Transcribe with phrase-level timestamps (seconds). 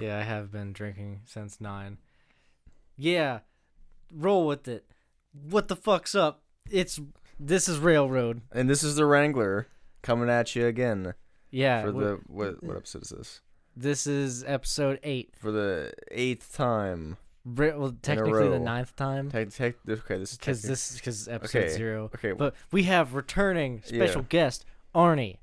[0.00, 1.98] Yeah, I have been drinking since nine.
[2.96, 3.40] Yeah,
[4.12, 4.84] roll with it.
[5.48, 6.42] What the fuck's up?
[6.70, 7.00] It's
[7.38, 8.42] this is Railroad.
[8.52, 9.66] And this is the Wrangler
[10.02, 11.14] coming at you again
[11.50, 13.40] Yeah, for the what what episode is this?
[13.76, 15.34] this is episode eight.
[15.38, 17.16] For the eighth time.
[17.46, 21.28] Ra- well, technically the ninth time Tech, tech, okay, this is because technic- this because
[21.28, 22.04] episode Okay, zero.
[22.14, 24.26] Okay, But we have returning special Yeah.
[24.28, 25.38] guest Arnie.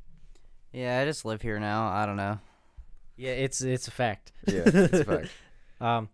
[0.71, 1.87] Yeah, I just live here now.
[1.87, 2.39] I don't know.
[3.17, 4.31] Yeah, it's it's a fact.
[4.45, 5.29] yeah, it's a fact.
[5.79, 6.09] Um,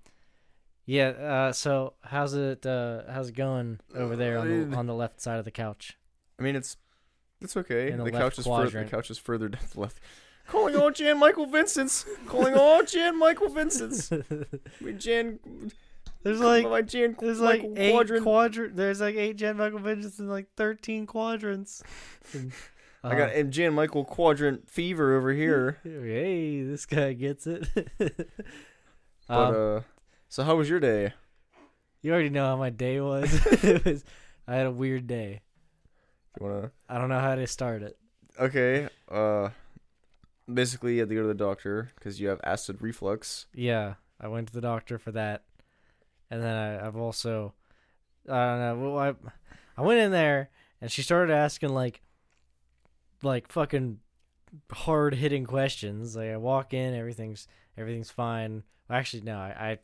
[0.85, 1.07] yeah.
[1.09, 4.93] Uh, so how's it uh how's it going over there on the Uh, on the
[4.93, 5.97] left side of the couch?
[6.37, 6.75] I mean, it's
[7.39, 7.89] it's okay.
[7.91, 8.83] In the the couch is further.
[8.83, 9.99] The couch is further down the left.
[10.47, 12.05] Calling all Jan Michael Vincent's.
[12.27, 14.11] Calling all Jan Michael Vincent's.
[14.81, 15.39] We Jan.
[16.23, 18.23] There's like my Jan there's like eight quadrant.
[18.23, 18.75] quadrant.
[18.75, 21.81] There's like eight Jan Michael Vincent's in like thirteen quadrants.
[23.03, 25.79] And, I got uh, M Jan Michael quadrant fever over here.
[25.83, 27.67] Hey, this guy gets it.
[29.25, 29.81] But um, uh,
[30.27, 31.13] so how was your day?
[32.01, 33.33] you already know how my day was.
[33.63, 34.03] it was.
[34.47, 35.41] I had a weird day.
[36.37, 36.71] You wanna?
[36.89, 37.97] I don't know how to start it.
[38.37, 38.89] Okay.
[39.09, 39.49] Uh,
[40.53, 43.45] basically, you had to go to the doctor because you have acid reflux.
[43.53, 45.43] Yeah, I went to the doctor for that,
[46.29, 47.53] and then I, I've also,
[48.29, 48.91] I don't know.
[48.91, 50.49] Well, I, I went in there
[50.81, 52.01] and she started asking like,
[53.23, 53.99] like fucking
[54.71, 56.15] hard hitting questions.
[56.15, 58.63] Like I walk in, everything's everything's fine.
[58.89, 59.79] Well, actually, no, I,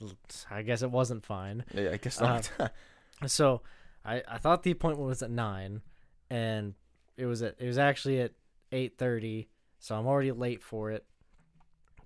[0.00, 1.64] I, I guess it wasn't fine.
[1.74, 2.24] Yeah, I guess Uh,
[2.60, 2.72] not.
[3.26, 3.62] So
[4.04, 5.80] I, I thought the appointment was at nine,
[6.30, 6.74] and
[7.16, 8.30] it was at it was actually at
[8.70, 9.48] eight thirty.
[9.80, 11.04] So I'm already late for it.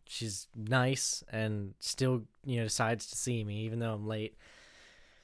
[0.06, 4.36] She's nice and still you know decides to see me even though I'm late,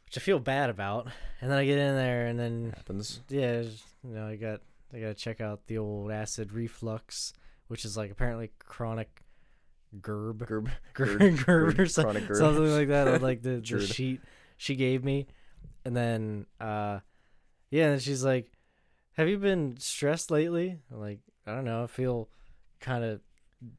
[0.06, 1.09] which I feel bad about.
[1.41, 3.20] And then I get in there and then happens.
[3.31, 4.61] yeah, you know I got
[4.94, 7.33] I gotta check out the old acid reflux,
[7.69, 9.22] which is like apparently chronic
[10.00, 10.70] GERB, Gerb.
[10.95, 12.36] GERB, GERB or some- Chronic GERB.
[12.36, 13.08] something like that.
[13.08, 14.20] on, like the, the sheet
[14.56, 15.27] she gave me,
[15.84, 17.00] and then uh,
[17.70, 18.50] yeah, and she's like,
[19.14, 21.85] "Have you been stressed lately?" I'm like, I don't know.
[21.85, 22.29] I feel
[22.80, 23.20] kind of,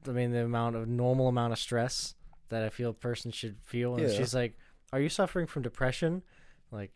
[0.08, 2.16] I mean, the amount of normal amount of stress
[2.50, 3.96] that I feel a person should feel.
[3.96, 4.16] And Yeah.
[4.18, 4.58] she's like,
[4.94, 6.24] "Are you suffering from depression?"
[6.72, 6.92] like,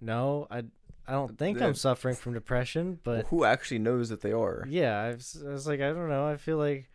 [0.00, 0.64] no, I,
[1.06, 4.64] I don't think I'm suffering from depression, but Who actually knows that they are?
[4.68, 6.26] yeah, I was, I was like, I don't know.
[6.26, 6.88] I feel like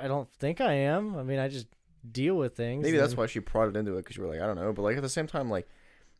[0.00, 1.16] I don't think I am.
[1.16, 1.66] I mean, I just
[2.10, 2.82] deal with things.
[2.84, 4.82] Maybe that's why she prodded into it because you were like, I don't know, but
[4.82, 5.68] like at the same time, like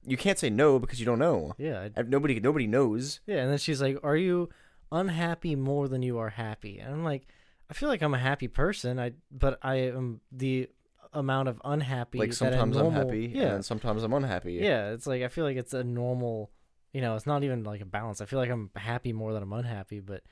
[0.05, 1.55] you can't say no because you don't know.
[1.59, 3.21] Yeah, I, Nobody, nobody knows.
[3.27, 3.39] yeah.
[3.39, 4.49] And then she's like, "Are you
[4.91, 7.27] unhappy more than you are happy?" And I'm like,
[7.71, 8.99] I feel like I'm a happy person.
[8.99, 10.69] I but I am the
[11.13, 12.19] amount of unhappy.
[12.19, 14.55] Like sometimes I'm happy, Yeah, and sometimes I'm unhappy.
[14.55, 14.91] yeah.
[14.91, 16.51] It's like I feel like it's a normal.
[16.93, 18.21] You know, it's not even like a balance.
[18.21, 20.23] I feel like I'm happy more than I'm unhappy, but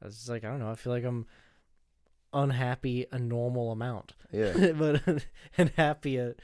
[0.00, 0.70] I was just like, I don't know.
[0.70, 1.26] I feel like I'm
[2.32, 4.12] unhappy a normal amount.
[4.32, 5.02] yeah, but
[5.58, 6.34] and happy a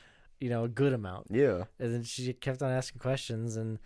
[0.40, 1.64] you know a good amount yeah.
[1.78, 3.78] and then she kept on asking questions and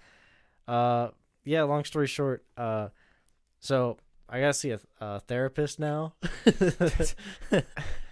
[0.67, 1.09] uh
[1.45, 2.89] yeah long story short uh
[3.61, 6.15] so i gotta see a, a therapist now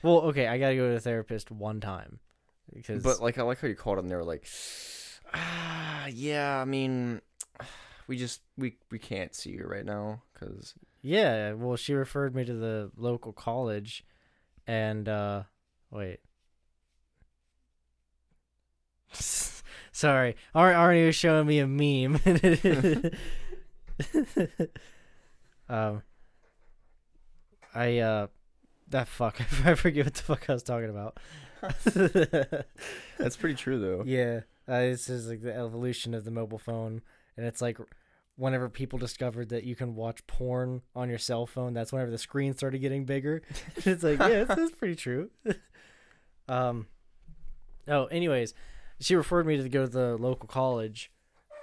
[0.03, 2.21] well okay i gotta go to a therapist one time
[2.73, 4.47] because But like, I like how you called it, and they were like,
[5.33, 6.61] ah, yeah.
[6.61, 7.21] I mean,
[8.07, 12.45] we just we we can't see her right now because yeah well she referred me
[12.45, 14.05] to the local college
[14.67, 15.43] and uh
[15.91, 16.21] wait.
[19.93, 22.21] Sorry Ar- arnie was showing me a meme.
[25.69, 26.03] Um
[27.75, 28.27] i uh
[28.89, 31.19] that fuck i forget what the fuck i was talking about.
[33.19, 34.03] That's pretty true though.
[34.05, 37.01] yeah uh, this is like the evolution of the mobile phone
[37.37, 37.79] and it's like
[38.37, 42.19] whenever people discovered that you can watch porn on your cell phone that's whenever the
[42.19, 43.43] screen started getting bigger.
[43.85, 45.31] It's like yeah that's pretty true.
[46.49, 46.89] Um
[47.89, 48.53] oh anyways
[49.01, 51.11] she referred me to go to the local college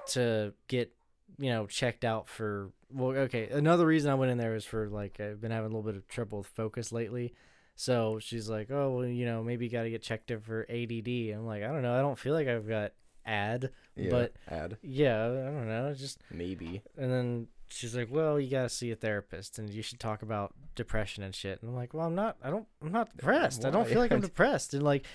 [0.07, 0.91] to get
[1.37, 4.87] you know checked out for well okay another reason i went in there is for
[4.89, 7.33] like i've been having a little bit of trouble with focus lately.
[7.75, 10.65] So she's like oh well you know maybe you got to get checked in for
[10.69, 11.93] ADD i'm like i don't know.
[11.93, 12.93] I don't feel like i've got
[13.25, 16.81] ad Yeah, but ad yeah i don't know just maybe.
[16.97, 20.53] and then she's like, "Well, you gotta see a therapist, and you should talk about
[20.75, 22.35] depression and shit." And I'm like, "Well, I'm not.
[22.43, 22.67] I don't.
[22.81, 23.63] I'm not depressed.
[23.63, 25.05] I don't feel like I'm depressed." And like,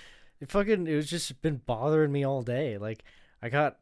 [0.41, 0.87] it fucking.
[0.87, 2.79] It was just been bothering me all day.
[2.79, 3.05] Like,
[3.43, 3.77] I got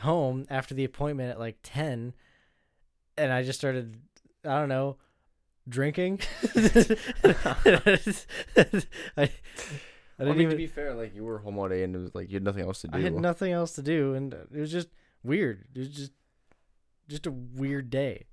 [0.00, 2.12] home after the appointment at like ten,
[3.18, 3.96] and I just started.
[4.44, 4.96] I don't know.
[5.68, 6.20] Drinking.
[9.16, 9.30] I,
[10.20, 10.50] I I didn't mean, even.
[10.52, 12.44] to be fair, like you were home all day and it was like you had
[12.44, 12.98] nothing else to do.
[12.98, 14.88] I had nothing else to do, and it was just
[15.22, 15.64] weird.
[15.74, 16.12] It was just,
[17.08, 18.26] just a weird day.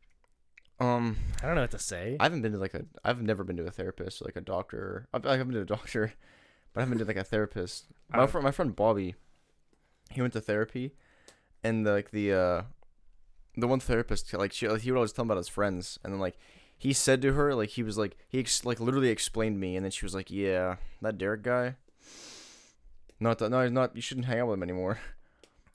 [0.79, 2.17] um, I don't know what to say.
[2.19, 2.85] I haven't been to like a.
[3.03, 5.07] I've never been to a therapist, like a doctor.
[5.13, 6.13] I've, I haven't been to a doctor,
[6.73, 7.87] but I haven't been to like a therapist.
[8.11, 9.15] My Uh, friend, my friend Bobby,
[10.11, 10.93] he went to therapy,
[11.63, 12.61] and like the uh,
[13.55, 16.19] the one therapist, like she, he would always tell him about his friends, and then
[16.19, 16.37] like
[16.77, 19.83] he said to her, like he was like he ex- like literally explained me, and
[19.83, 21.75] then she was like, yeah, that Derek guy,
[23.19, 23.95] not that no, he's not.
[23.95, 24.99] You shouldn't hang out with him anymore.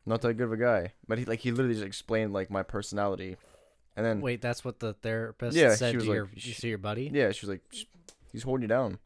[0.04, 2.64] Not that good of a guy, but he like he literally just explained like my
[2.64, 3.36] personality,
[3.96, 6.58] and then Wait, that's what the therapist Yeah, said she was to like, your sh-
[6.58, 7.08] to your buddy.
[7.14, 7.60] yeah, she was like,
[8.32, 8.98] he's holding you down.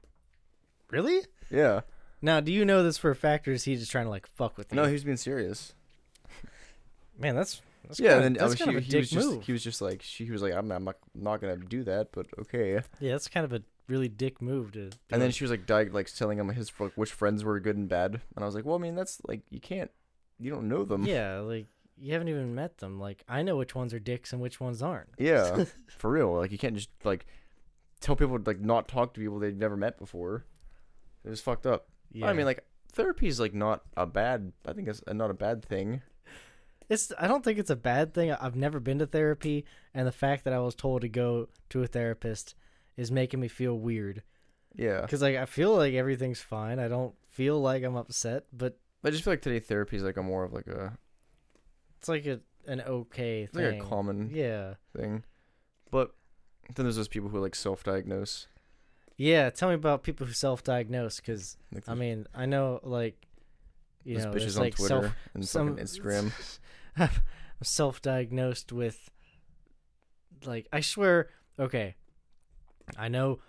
[0.90, 1.20] Really?
[1.50, 1.82] Yeah,
[2.22, 4.26] Now, do you know this for a fact, or is he just trying to like
[4.26, 4.76] fuck with you?
[4.76, 5.74] no, he's being serious.
[7.18, 9.10] man, that's, that's yeah, kinda, and then uh, kind he, of a he dick was
[9.10, 9.42] just move.
[9.44, 12.08] he was just like she he was like I'm, I'm not, not gonna do that,
[12.12, 12.80] but okay.
[13.00, 14.90] Yeah, that's kind of a really dick move to.
[15.10, 17.88] And then she was like like telling him his like, which friends were good and
[17.88, 19.90] bad, and I was like, well, I mean that's like you can't,
[20.38, 21.04] you don't know them.
[21.04, 21.66] yeah, like
[21.96, 23.00] you haven't even met them.
[23.00, 25.08] Like I know which ones are dicks and which ones aren't.
[25.18, 26.34] Yeah, for real.
[26.34, 27.26] Like you can't just like
[28.00, 30.44] tell people to, like not talk to people they've never met before.
[31.24, 31.88] It was fucked up.
[32.12, 34.52] Yeah, I mean, like therapy is like not a bad.
[34.66, 36.02] I think it's not a bad thing.
[36.88, 37.12] It's.
[37.18, 38.32] I don't think it's a bad thing.
[38.32, 41.82] I've never been to therapy, and the fact that I was told to go to
[41.82, 42.54] a therapist
[42.96, 44.22] is making me feel weird.
[44.74, 46.78] Yeah, Because like I feel like everything's fine.
[46.78, 50.16] I don't feel like I'm upset, but I just feel like today therapy is like
[50.18, 50.98] a more of like a
[51.98, 53.80] it's like a an okay it's like thing.
[53.80, 55.24] a common yeah, thing.
[55.90, 56.12] But
[56.74, 58.48] then there's those people who like self-diagnose.
[59.16, 59.48] yeah.
[59.50, 63.26] Tell me about people who self-diagnose, because Like I mean I know like
[64.06, 66.32] you know bitches on like Twitter self and some- fucking Instagram.
[66.98, 67.10] I'm
[67.62, 69.08] self-diagnosed with
[70.44, 71.96] like I swear okay
[72.96, 73.40] I know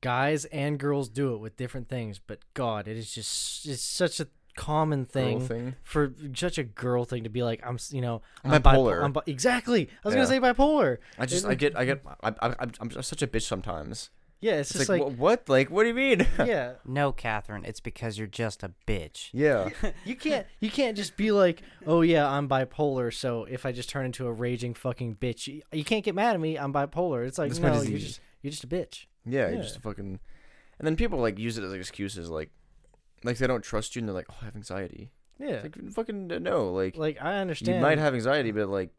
[0.00, 4.18] guys and girls do it with different things but god it is just it's such
[4.20, 4.26] a
[4.56, 5.74] common thing thing.
[5.82, 9.04] for such a girl thing to be like I'm you know I'm bipo- bipolar.
[9.04, 10.22] I'm bi- exactly I was Yeah.
[10.24, 13.26] gonna say bipolar I just I get I get I, I I'm I'm such a
[13.26, 14.10] bitch sometimes.
[14.42, 15.48] Yeah it's, It's, just like, like, what?
[15.48, 16.26] Like what do you mean?
[16.38, 19.30] yeah No, Catherine, it's because you're just a bitch.
[19.32, 19.70] yeah.
[20.04, 23.88] you can't you can't just be like oh yeah I'm bipolar so if I just
[23.88, 27.26] turn into a raging fucking bitch you, you can't get mad at me I'm bipolar
[27.26, 28.06] it's like That's my no you're disease.
[28.08, 29.52] just you're just a bitch Yeah, Yeah.
[29.54, 30.18] you're just a fucking.
[30.78, 32.50] And then people like use it as like excuses, like,
[33.22, 35.92] like they don't trust you, and they're like, "Oh, I have anxiety." yeah It's like
[35.94, 37.76] fucking uh, no, like, like I understand.
[37.76, 38.90] you might have anxiety, but like,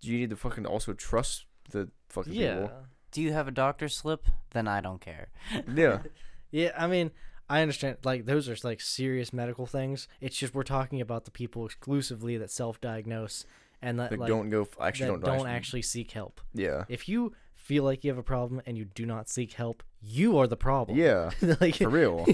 [0.00, 2.44] do you need to fucking also trust the fucking people?
[2.44, 2.68] yeah,
[3.14, 4.26] Do you have a doctor slip?
[4.50, 5.28] Then I don't care.
[5.74, 6.00] Yeah,
[6.50, 6.72] yeah.
[6.76, 7.12] I mean,
[7.48, 7.98] I understand.
[8.02, 10.08] Like those are like serious medical things.
[10.20, 13.46] It's just we're talking about the people exclusively that self-diagnose
[13.80, 14.62] and that like, like don't go.
[14.62, 16.40] F- actually, that don't don't actually seek help.
[16.52, 19.84] Yeah, If you feel like you have a problem and you do not seek help,
[20.00, 20.98] you are the problem.
[20.98, 21.30] yeah,
[21.60, 22.26] like for real.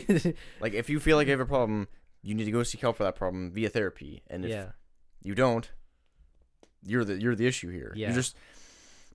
[0.61, 1.89] like, if you feel like you have a problem,
[2.23, 4.23] you need to go seek help for that problem via therapy.
[4.29, 4.67] And if yeah.
[5.23, 5.71] you don't,
[6.83, 7.93] you're the you're the issue here.
[7.95, 8.09] Yeah.
[8.09, 8.35] You're just.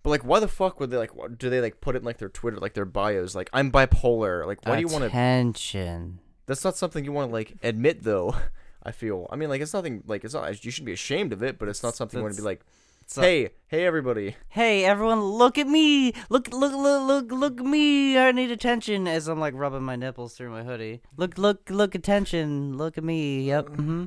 [0.05, 1.11] But like, why the fuck would they like?
[1.11, 3.35] wh- Do they like put it in like their Twitter, like their bios?
[3.35, 4.45] Like, I'm bipolar.
[4.45, 5.07] Like, why do you want to?
[5.07, 6.19] Attention.
[6.45, 8.35] That's not something you want to like admit, though.
[8.83, 9.27] I feel.
[9.31, 10.03] I mean, like, it's nothing.
[10.05, 10.63] Like, it's not.
[10.63, 12.61] You shouldn't be ashamed of it, but it's not something you want to be like,
[13.07, 14.35] So- hey, hey, everybody.
[14.49, 16.13] Hey everyone, look at me!
[16.29, 18.15] Look, look, look, look, look at me!
[18.17, 19.07] I need attention.
[19.07, 21.01] As I'm like rubbing my nipples through my hoodie.
[21.17, 21.95] Look, look, look!
[21.95, 22.77] Attention!
[22.77, 23.41] Look at me!
[23.47, 23.67] Yep.
[23.75, 24.05] hmm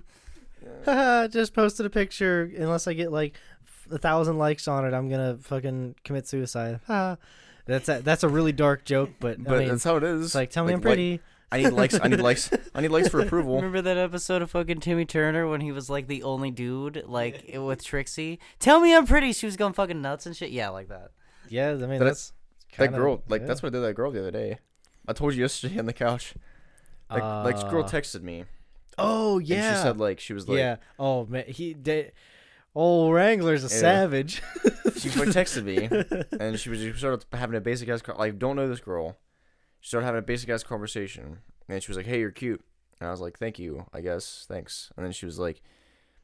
[0.85, 2.51] Haha, just posted a picture.
[2.56, 3.57] Unless I get like f-
[3.90, 6.81] a thousand likes on it, I'm gonna fucking commit suicide.
[6.87, 7.17] Ha.
[7.67, 10.25] That's a, that's a really dark joke, but, But I mean, that's how it is.
[10.25, 11.20] it's like tell me I'm like- pretty.
[11.52, 11.99] I need likes.
[12.02, 12.50] I need likes.
[12.75, 13.56] I need likes for approval.
[13.56, 17.51] Remember that episode of fucking Timmy Turner when he was like the only dude, like
[17.55, 18.39] with Trixie?
[18.58, 19.34] Tell me I'm pretty.
[19.34, 20.51] She was going fucking nuts and shit.
[20.51, 21.10] Yeah, like that.
[21.51, 22.32] Yeah, I mean That- that's
[22.79, 23.46] That kinda- girl, like, yeah.
[23.48, 23.81] that's what I did.
[23.84, 24.58] That girl the other day.
[25.06, 26.32] I told you yesterday on the couch.
[27.10, 28.44] Like, like, this girl Uh, texted me.
[28.96, 29.74] Oh And yeah.
[29.77, 30.77] she said like she was like yeah.
[30.98, 32.13] Oh man, he did.
[32.75, 33.81] Old Wrangler's a Yeah.
[33.81, 34.43] savage.
[34.96, 35.89] she fucking texted me
[36.41, 39.17] and she was she started having a basic ass like don't know this girl.
[39.81, 42.65] She started having a basic ass conversation and she was like, "Hey, you're cute."
[43.01, 45.63] And I was like, "Thank you, I guess, thanks." And then she was like,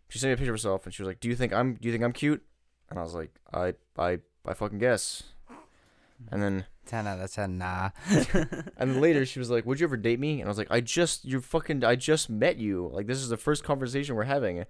[0.09, 1.75] she sent me a picture of herself and she was like, "Do you think I'm
[1.75, 2.43] Do you think I'm cute?"
[2.91, 5.23] And I was like, "I I I fucking guess."
[6.31, 7.57] And then Ten out of ten.
[7.59, 7.91] Nah.
[8.11, 10.71] and then later she was like, "Would you ever date me?" And I was like,
[10.71, 12.91] "I just you fucking I just met you.
[12.93, 14.65] Like this is the first conversation we're having."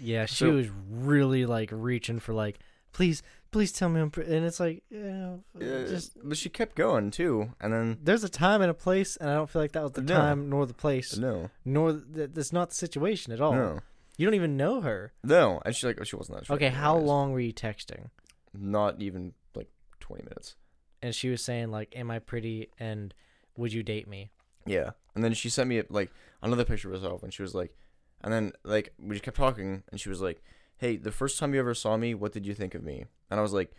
[0.00, 2.58] Yeah, she So- was really like reaching for like,
[2.92, 4.34] please, please tell me I'm pretty.
[4.34, 8.24] And it's like, you know, Uh, just but she kept going too, and then there's
[8.24, 10.14] a time and a place, and I don't feel like that was the No.
[10.14, 13.52] time nor the place, no, nor th- that's not the situation at all.
[13.54, 13.80] no,
[14.16, 15.12] You don't even know her.
[15.22, 16.46] no, and she like oh, she wasn't that.
[16.46, 18.10] she Okay, how long were you texting?
[18.54, 19.68] Not even like
[20.00, 20.56] twenty minutes.
[21.02, 23.12] And she was saying like, "Am I pretty?" and
[23.56, 24.30] "Would you date me?"
[24.64, 26.10] Yeah, and then she sent me like
[26.42, 27.76] another picture of herself, and she was like,
[28.22, 30.42] and then like we just kept talking, and she was like,
[30.78, 33.40] "Hey, the first time you ever saw me, what did you think of me?" And
[33.40, 33.72] I was like,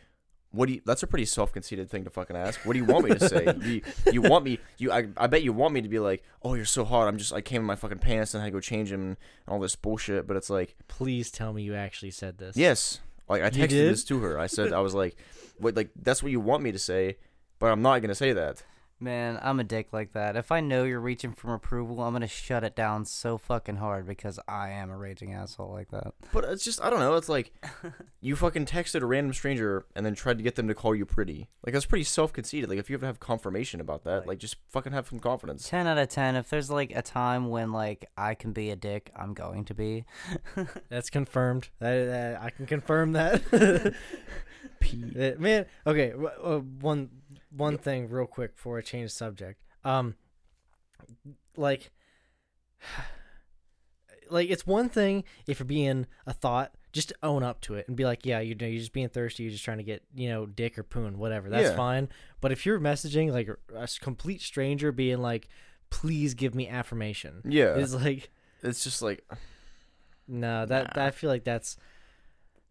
[0.52, 0.82] what do you?
[0.86, 2.60] That's a pretty self-conceited thing to fucking ask.
[2.66, 3.54] What do you want me to say?
[3.62, 4.60] you, you want me?
[4.78, 7.08] You, I, I bet you want me to be like, oh, you're so hot.
[7.08, 9.02] I'm just, I came in my fucking pants and I had to go change them
[9.02, 9.18] and
[9.48, 10.26] all this bullshit.
[10.26, 12.56] But it's like, Please tell me you actually said this.
[12.56, 14.40] yes, like I texted this to her.
[14.40, 15.18] I said, I was like,
[15.58, 17.18] what, like that's what you want me to say,
[17.60, 18.64] but I'm not gonna say that.
[19.00, 20.36] Man, I'm a dick like that.
[20.36, 24.08] If I know you're reaching for approval, I'm gonna shut it down so fucking hard
[24.08, 26.16] because I am a raging asshole like that.
[26.34, 27.14] But it's just, I don't know.
[27.16, 27.54] It's like,
[28.22, 31.06] you fucking texted a random stranger and then tried to get them to call you
[31.06, 31.48] pretty.
[31.64, 32.70] Like that's pretty self-conceited.
[32.70, 35.70] Like if you have to have confirmation about that, like just fucking have some confidence.
[35.70, 36.36] Ten out of ten.
[36.36, 39.76] If there's like a time when like I can be a dick, I'm going to
[39.76, 40.06] be.
[40.90, 41.70] That's confirmed.
[41.80, 43.94] That, that- I can confirm that.
[44.80, 46.14] Uh, Man, okay.
[46.42, 47.10] Uh, one
[47.58, 49.62] one thing, real quick, before I change the subject.
[49.84, 50.16] Um,
[51.56, 51.92] like,
[54.30, 57.88] like it's one thing if you're being a thought, just to own up to it
[57.88, 59.44] and be like, yeah, you know, you're just being thirsty.
[59.44, 61.50] You're just trying to get, you know, dick or poon, whatever.
[61.50, 61.76] That's Yeah.
[61.76, 62.10] fine.
[62.42, 65.48] But if you're messaging like a complete stranger, being like,
[65.90, 68.30] please give me affirmation, Yeah, it's like.
[68.64, 69.24] it's just like
[70.28, 70.94] No, that, Nah.
[70.96, 71.78] that I feel like that's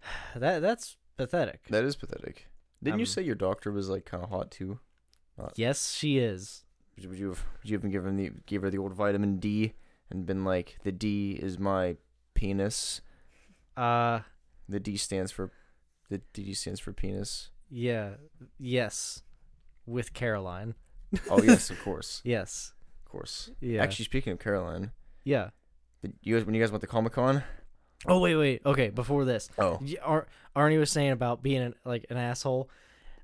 [0.36, 1.64] that that's pathetic.
[1.68, 2.48] that is pathetic.
[2.86, 4.78] Didn't you Um, say your doctor was like kind of hot too?
[5.54, 6.64] Yes, she is.
[6.96, 9.74] Would you, have would you have given the give her the old vitamin D
[10.10, 11.96] and been like the D is my
[12.34, 13.02] penis.
[13.76, 14.20] Uh
[14.68, 15.50] The D stands for
[16.08, 17.50] the D stands for penis.
[17.70, 18.14] yeah,
[18.58, 19.22] yes.
[19.84, 20.74] With Caroline.
[21.30, 22.72] Oh yes, of course, Yes.
[23.04, 23.50] of course.
[23.60, 23.82] Yeah.
[23.82, 24.92] Actually, speaking of Caroline,
[25.24, 25.50] yeah.
[26.22, 27.42] you guys when you guys went to Comic Con?
[28.06, 28.62] Oh wait, wait.
[28.66, 29.48] Okay, before this.
[29.58, 32.68] Oh, Ar- Arnie was saying about being an, like an asshole.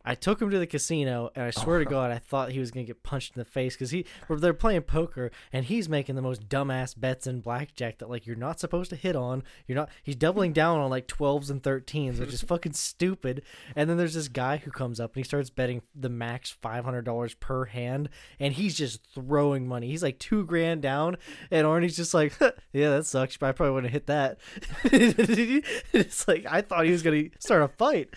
[0.04, 2.58] I took him to the casino, and I oh, swear to God, I thought he
[2.58, 6.16] was gonna get punched in the face because he they're playing poker, and he's making
[6.16, 9.42] the most dumbass bets in blackjack that like you're not supposed to hit on.
[9.66, 9.90] You're not.
[10.02, 13.42] He's doubling down on like twelves and thirteens, which is fucking stupid.
[13.76, 16.84] And then there's this guy who comes up and he starts betting the max five
[16.84, 18.08] hundred dollars per hand,
[18.40, 19.88] and he's just throwing money.
[19.88, 21.16] He's like two grand down,
[21.50, 22.38] and Arnie's just like,
[22.72, 24.38] yeah, that sucks, but I probably wouldn't hit that.
[24.84, 28.10] it's like I thought he was gonna start a fight.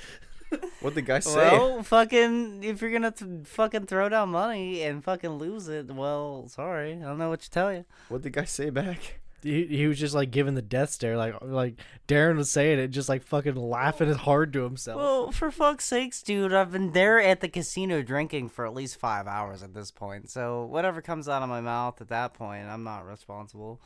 [0.82, 1.36] What the guy say?
[1.36, 6.48] Well, fucking, if you're gonna th- fucking throw down money and fucking lose it, well,
[6.48, 7.86] sorry, I don't know what to tell you.
[8.10, 9.20] what the guy say back?
[9.44, 11.75] He, he was just like giving the death stare, like like
[12.08, 14.98] Darren was saying it, just like fucking laughing hard to himself.
[14.98, 18.96] Well, for fuck's sakes, dude, I've been there at the casino drinking for at least
[19.00, 20.32] five hours at this point.
[20.32, 23.80] So whatever comes out of my mouth at that point, I'm not responsible.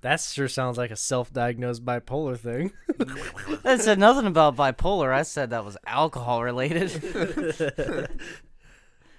[0.00, 2.72] That sure sounds like a self-diagnosed bipolar thing.
[3.64, 5.12] I said nothing about bipolar.
[5.12, 6.90] I said that was alcohol related.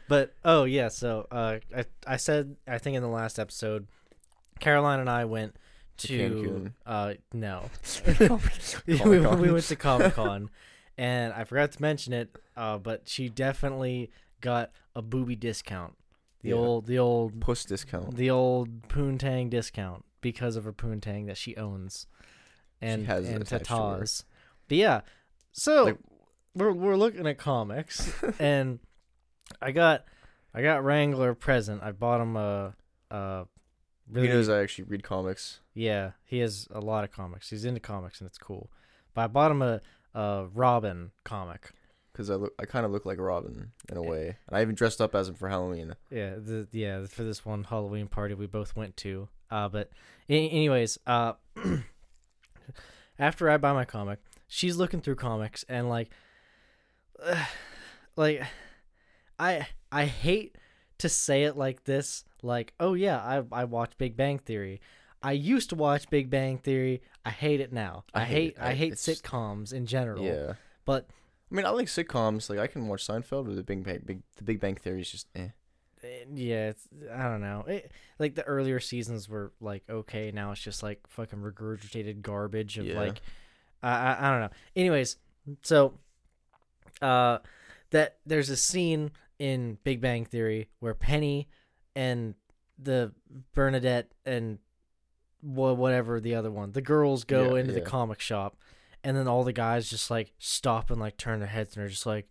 [0.08, 3.86] But oh yeah, so uh, I I said I think in the last episode,
[4.60, 5.56] Caroline and I went
[5.98, 7.70] To to uh no,
[8.88, 10.50] we, we went to Comic Con,
[10.98, 14.10] and I forgot to mention it, uh, but she definitely
[14.42, 15.94] got a booby discount,
[16.42, 16.56] the Yeah.
[16.56, 18.16] old the old Puss discount.
[18.16, 22.08] the old poontang discount because of her poontang that she owns,
[22.82, 24.24] and has and tatas.
[24.68, 25.02] But yeah,
[25.52, 25.98] so Like-
[26.56, 28.80] we're we're looking at comics, and
[29.62, 30.06] I got
[30.54, 31.82] I got Wrangler present.
[31.84, 32.76] I bought him a
[33.12, 33.46] a
[34.10, 35.60] really He knows I actually read comics.
[35.74, 36.12] yeah.
[36.26, 37.50] He has a lot of comics.
[37.50, 38.72] He's into comics, and it's cool.
[39.14, 39.82] But I bought him a
[40.14, 41.72] a Robin comic.
[42.12, 44.76] Because I look, I kind of look like Robin in a way, and I even
[44.76, 45.96] dressed up as him for Halloween.
[46.12, 49.30] Yeah, the yeah for this one Halloween party we both went to.
[49.52, 49.90] Uh, but
[50.28, 51.34] anyways, uh,
[53.20, 56.10] after I buy my comic, she's looking through comics and like,
[58.16, 58.44] like,
[59.38, 60.58] I I hate
[61.00, 62.24] to say it like this.
[62.44, 64.82] Like, oh yeah, I I watch Big Bang Theory.
[65.22, 67.02] I used to watch Big Bang Theory.
[67.26, 68.06] I hate it now.
[68.14, 68.58] I, I hate hate.
[68.60, 70.24] I I- hate sitcoms in general.
[70.24, 70.54] Yeah,
[70.86, 71.08] But
[71.52, 72.50] I mean, I like sitcoms.
[72.50, 75.12] Like I can watch Seinfeld, but the Big Bang, Big, the Big Bang Theory is
[75.12, 75.50] just eh.
[76.34, 77.64] Yeah, it's, I don't know.
[77.68, 80.32] It, like the earlier seasons were like okay.
[80.32, 83.00] Now it's just like fucking regurgitated garbage of Yeah.
[83.00, 83.22] like,
[83.82, 84.50] I, I I don't know.
[84.76, 85.18] Anyways,
[85.62, 85.94] so,
[87.02, 87.40] uh,
[87.92, 91.48] that there's a scene in Big Bang Theory where Penny
[91.96, 92.36] and
[92.78, 93.14] the
[93.54, 94.60] Bernadette and
[95.42, 98.58] wha- whatever the other one, the girls go Yeah, into the comic shop,
[99.04, 101.90] and then all the guys just like stop and like turn their heads and they're
[101.90, 102.30] just like.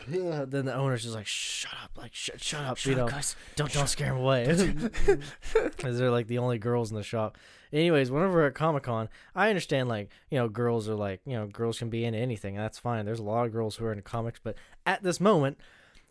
[0.08, 1.92] then the owner's just like, "Shut up!
[1.96, 2.84] Like, shut, shut up!
[2.84, 3.36] you know, guys.
[3.56, 7.38] don't don't scare him away." Because they're like the only girls in the shop.
[7.72, 11.34] Anyways, whenever we're at Comic Con, I understand like you know girls are like you
[11.34, 12.56] know girls can be into anything.
[12.56, 13.04] And that's fine.
[13.04, 15.58] There's a lot of girls who are into comics, but at this moment,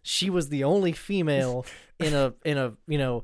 [0.01, 1.65] she was the only female
[1.99, 3.23] in a in a you know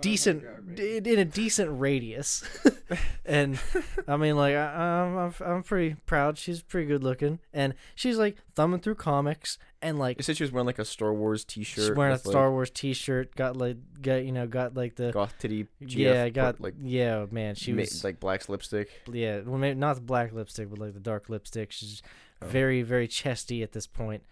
[0.00, 0.44] decent
[0.78, 2.42] in in a decent radius.
[3.24, 3.58] and
[4.06, 6.38] I mean, like I, I'm I'm I'm pretty proud.
[6.38, 10.42] She's pretty good looking, and she's like thumbing through comics and like You said she
[10.44, 11.84] was wearing like a Star Wars T-shirt.
[11.86, 13.34] she's wearing a like, Star Wars T-shirt.
[13.36, 15.66] Got like got you know got like the goth titty.
[15.82, 18.88] GF, yeah got like yeah man she ma- was like black lipstick.
[19.12, 21.72] yeah well maybe not the black lipstick but like the dark lipstick.
[21.72, 22.02] She's
[22.40, 22.46] Oh.
[22.46, 24.22] very very chesty at this point.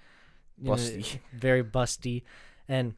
[0.62, 1.18] You know, Busty.
[1.34, 2.22] very busty,
[2.68, 2.94] and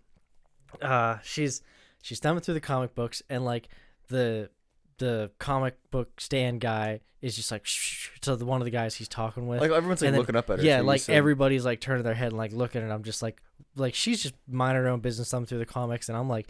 [0.82, 1.62] uh, she's
[2.02, 3.68] she's thumbing through the comic books, and like
[4.08, 4.50] the
[4.98, 8.94] the comic book stand guy is just like shh, to the one of the guys
[8.94, 9.60] he's talking with.
[9.60, 10.64] Like everyone's like then- looking up at her.
[10.64, 13.42] yeah, too, like everybody's like turning their head and like looking, and I'm just like,
[13.76, 16.48] like she's just minding her own business, thumbing through the comics, and I'm like,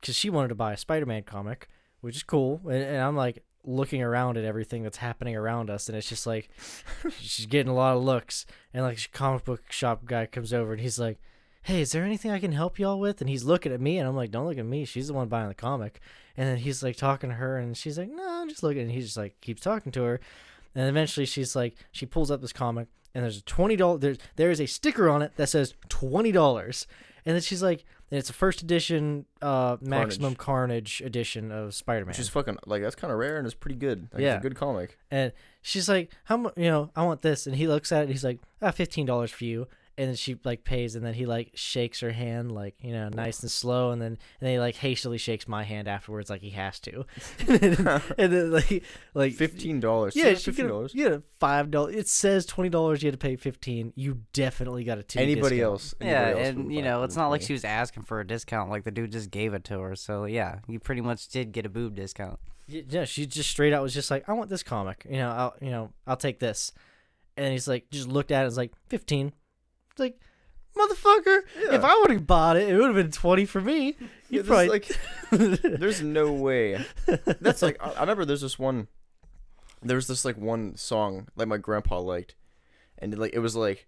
[0.00, 1.68] because she wanted to buy a Spider-Man comic,
[2.00, 5.88] which is cool, and, and I'm like looking around at everything that's happening around us,
[5.88, 6.48] and it's just like
[7.20, 10.80] she's getting a lot of looks, and like comic book shop guy comes over and
[10.80, 11.18] he's like,
[11.62, 13.20] hey, is there anything I can help y'all with?
[13.20, 15.28] And he's looking at me, and I'm like, don't look at me, she's the one
[15.28, 16.00] buying the comic,
[16.36, 18.90] and then he's like talking to her, and she's like, no, I'm just looking, and
[18.90, 20.20] he just like keeps talking to her,
[20.74, 24.18] and eventually she's like, she pulls up this comic, and there's a twenty dollar there's
[24.36, 26.86] there is a sticker on it that says twenty dollars,
[27.26, 32.00] and then she's like, and it's a first edition, uh, maximum carnage edition of Spider
[32.04, 32.08] Man.
[32.08, 34.08] Which is fucking like that's kind of rare and it's pretty good.
[34.12, 34.36] Like, Yeah.
[34.36, 34.98] it's a good comic.
[35.10, 36.54] And she's like, "How much?
[36.56, 38.02] You know, I want this." And he looks at it.
[38.04, 39.66] And he's like, "Ah, fifteen dollars for you."
[39.98, 43.10] And then she like pays, and then he like shakes her hand, like you know,
[43.10, 46.40] nice and slow, and then and then he like hastily shakes my hand afterwards, like
[46.40, 47.04] he has to.
[47.46, 50.16] and, then, and then like like Fifteen dollars.
[50.16, 50.92] Yeah, she fifteen dollars.
[50.94, 51.94] Yeah, five dollars.
[51.94, 53.02] It says twenty dollars.
[53.02, 53.92] You had to pay fifteen.
[53.94, 55.18] You definitely got a two.
[55.18, 55.72] Anybody discount.
[55.72, 55.94] else?
[56.00, 58.70] Yeah, else and you know, it's not like she was asking for a discount.
[58.70, 59.94] Like the dude just gave it to her.
[59.94, 62.38] So yeah, you pretty much did get a boob discount.
[62.66, 65.06] Yeah, she just straight out was just like, I want this comic.
[65.08, 66.72] You know, I'll you know, I'll take this.
[67.36, 68.40] And he's like, just looked at it.
[68.40, 69.32] and was like, fifteen.
[69.92, 70.18] It's like,
[70.76, 71.40] motherfucker.
[71.70, 73.96] If I would have bought it, it would have been twenty for me.
[74.28, 74.90] You is probably like
[75.30, 76.84] there's no way.
[77.40, 78.88] That's like I, remember there's this one.
[79.82, 82.34] There was this like one song like my grandpa liked,
[82.98, 83.86] and like it was like,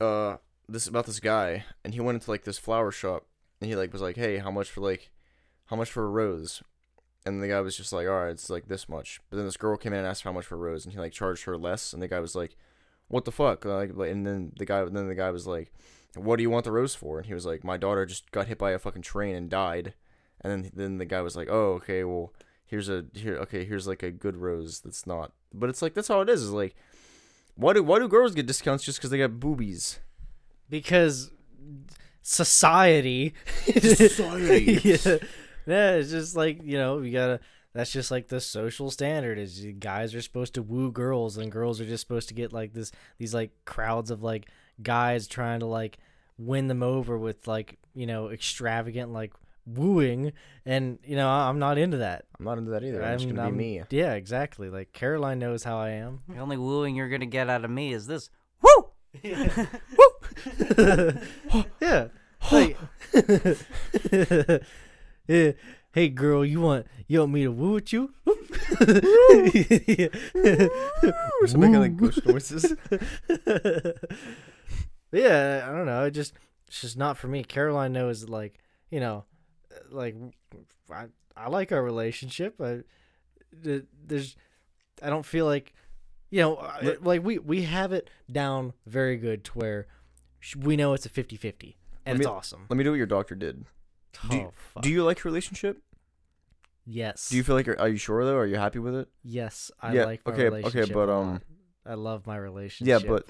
[0.00, 0.36] uh,
[0.68, 3.26] this about this guy, and he went into like this flower shop,
[3.60, 5.10] and he like was like, hey, how much for like,
[5.66, 6.62] how much for a rose,
[7.26, 9.20] and the guy was just like, all right, it's like this much.
[9.28, 10.98] But then this girl came in and asked how much for a rose, and he
[10.98, 12.56] like charged her less, and the guy was like,
[13.10, 15.72] what the fuck, like, like and then the guy, then the guy was like,
[16.14, 17.18] what do you want the rose for?
[17.18, 19.92] And he was like, my daughter just got hit by a fucking train and died.
[20.40, 22.32] And then then the guy was like, "Oh, okay, well,
[22.64, 26.08] here's a here okay, here's like a good rose that's not." But it's like that's
[26.08, 26.42] how it is.
[26.42, 26.74] Is like
[27.56, 29.98] why do why do girls get discounts just cuz they got boobies?
[30.70, 31.30] because
[32.22, 33.34] society.
[33.78, 34.80] Society.
[34.84, 35.16] yeah.
[35.66, 37.40] yeah, it's just like you know, you gotta.
[37.72, 41.80] That's just like the social standard is guys are supposed to woo girls and girls
[41.80, 44.46] are just supposed to get like this these like crowds of like
[44.82, 45.98] guys trying to like
[46.38, 49.32] win them over with like you know extravagant like
[49.66, 50.32] wooing
[50.66, 52.24] and you know I- I'm not into that.
[52.38, 53.04] I'm not into that either.
[53.04, 53.82] I'm, just going to I'm- be me.
[53.90, 54.68] Yeah, exactly.
[54.68, 56.22] Like Caroline knows how I am.
[56.28, 58.30] The only wooing you're gonna get out of me is this.
[58.62, 58.88] Woo!
[61.80, 62.08] yeah.
[62.50, 62.76] Like,
[65.28, 65.52] yeah.
[65.92, 68.14] Hey girl, you want you want me to woo with you?
[68.24, 68.36] Or
[71.58, 72.76] making like ghost noises.
[75.10, 76.04] yeah, I don't know.
[76.04, 76.34] It just
[76.68, 77.42] it's just not for me.
[77.42, 79.24] Caroline knows like you know,
[79.90, 80.14] like
[80.92, 82.60] I I like our relationship.
[82.60, 82.82] I
[83.52, 84.36] there's
[85.02, 85.74] I don't feel like
[86.30, 89.88] you know uh, like we we have it down very good to where
[90.56, 91.74] we know it's a 50-50
[92.06, 92.66] and Let it's awesome.
[92.70, 93.66] Let me do what your doctor did.
[94.30, 94.80] Do you- oh.
[94.80, 95.82] Do you like your relationship?
[96.86, 97.28] yes.
[97.28, 98.36] Do you feel like you're, are you sure though?
[98.36, 99.08] Are you happy with it?
[99.22, 101.40] Yes, I Yeah, like my okay, okay, but, um.
[101.86, 103.02] I love my relationship.
[103.02, 103.24] Yeah, but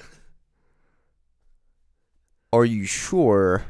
[2.52, 3.66] are you sure?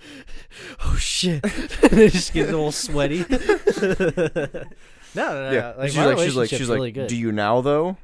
[0.84, 3.18] oh shit, it just getting all sweaty.
[3.18, 4.30] no, no,
[5.14, 5.50] no.
[5.50, 5.74] yeah.
[5.76, 7.08] Like, she's my like she's like she's really like good.
[7.08, 7.96] do you now though?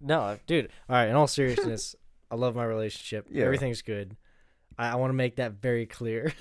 [0.00, 0.70] No, dude.
[0.88, 1.08] All right.
[1.08, 1.94] In all seriousness,
[2.30, 3.26] I love my relationship.
[3.30, 3.44] Yeah.
[3.44, 4.16] Everything's good.
[4.78, 6.32] I, I want to make that very clear.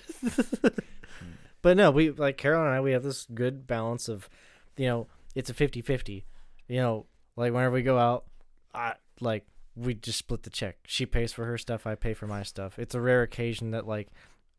[1.62, 2.80] But no, we like Carol and I.
[2.80, 4.30] We have this good balance of,
[4.78, 6.24] you know, it's a 50-50.
[6.68, 8.26] You know, like whenever we go out,
[8.74, 9.46] I like
[9.76, 10.78] we just split the check.
[10.86, 11.88] She pays for her stuff.
[11.88, 12.78] I pay for my stuff.
[12.78, 14.10] It's a rare occasion that like,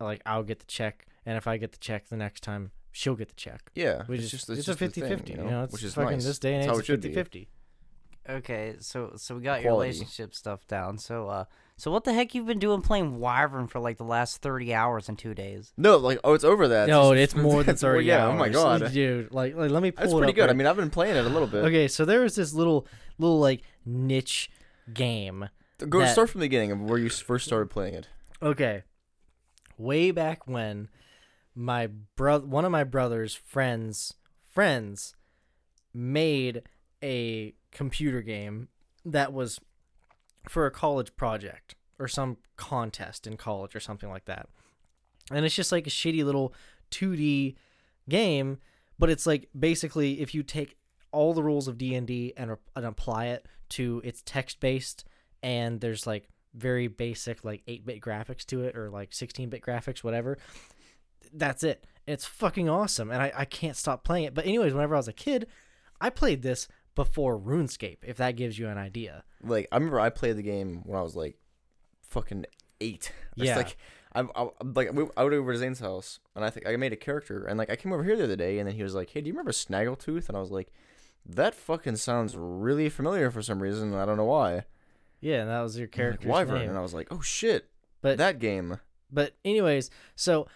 [0.01, 3.17] like I'll get the check, and if I get the check the next time, she'll
[3.17, 3.71] get the check.
[3.75, 4.03] Yeah.
[4.09, 5.95] We it's just, just it's, just a the thing, 50-50, you know, it's which is
[5.95, 6.25] fucking nice.
[6.25, 7.11] this day and age how it's it should be.
[7.11, 7.47] 50-50.
[8.29, 10.99] Okay, so so we got your relationship stuff down.
[10.99, 11.45] So uh,
[11.81, 15.09] so what the heck you've been doing playing Wyvern for like the last thirty hours
[15.09, 15.73] in two days?
[15.79, 16.89] No, like oh, it's over that.
[16.89, 18.35] No, just- it's more than that's- well, yeah, oh hours.
[18.35, 19.33] Oh my god, dude!
[19.33, 20.51] Like, like let me pull that's it pretty up good.
[20.51, 21.65] I mean, I've been playing it a little bit.
[21.65, 22.87] okay, so there was this little,
[23.19, 24.51] little like niche
[24.93, 25.49] game.
[25.89, 28.09] Go that- start from the beginning of where you first started playing it.
[28.43, 28.83] Okay,
[29.79, 30.89] way back when,
[31.55, 34.13] my brother, one of my brother's friends,
[34.53, 35.17] friends,
[35.95, 36.63] made
[37.03, 38.69] a computer game
[39.07, 39.59] that was
[40.49, 44.49] for a college project or some contest in college or something like that.
[45.31, 46.55] And it's just like a shitty little
[46.91, 47.55] 2D
[48.09, 48.59] game,
[48.99, 50.77] but it's like basically if you take
[51.13, 55.05] all the rules of D&D and, and apply it to it's text based
[55.43, 60.39] and there's like very basic like 8-bit graphics to it or like 16-bit graphics whatever
[61.33, 64.95] that's it it's fucking awesome and I, I can't stop playing it but anyways whenever
[64.95, 65.47] i was a kid
[66.01, 70.11] i played this before runescape if that gives you an idea Like I remember I
[70.11, 71.37] played the game when I was like
[72.03, 72.47] fucking
[72.81, 73.13] eight.
[73.37, 73.57] It's Yeah.
[73.57, 73.77] like
[74.15, 76.93] I, I'm like we, I would over to Zane's house and I think I made
[76.93, 78.95] a character and like I came over here the other day and then he was
[78.95, 80.73] like, "Hey, do you remember Snaggletooth?" And I was like,
[81.25, 83.93] "That fucking sounds really familiar for some reason.
[83.93, 84.65] and I don't know why."
[85.21, 87.71] yeah and that was your Like, character's Wyvern, name and I was like, "Oh shit,
[88.03, 88.81] but that game."
[89.13, 90.49] But anyways, so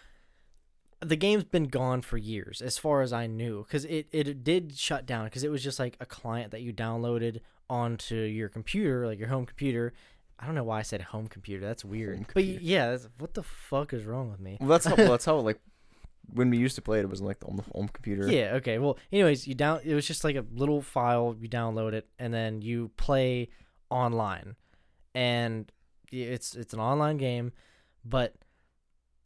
[1.00, 4.76] the game's been gone for years, as far as I knew, because it, it did
[4.76, 9.06] shut down because it was just like a client that you downloaded onto your computer,
[9.06, 9.92] like your home computer.
[10.38, 11.64] I don't know why I said home computer.
[11.64, 12.16] That's weird.
[12.16, 12.60] Home but computer.
[12.62, 14.58] yeah, that's, what the fuck is wrong with me?
[14.60, 15.60] Well, that's how well, that's how like
[16.32, 18.30] when we used to play it, it was like on the home, home computer.
[18.30, 18.54] Yeah.
[18.54, 18.78] Okay.
[18.78, 19.80] Well, anyways, you down.
[19.84, 21.36] It was just like a little file.
[21.38, 23.48] You download it, and then you play
[23.90, 24.56] online,
[25.14, 25.70] and
[26.10, 27.52] it's it's an online game.
[28.04, 28.34] But,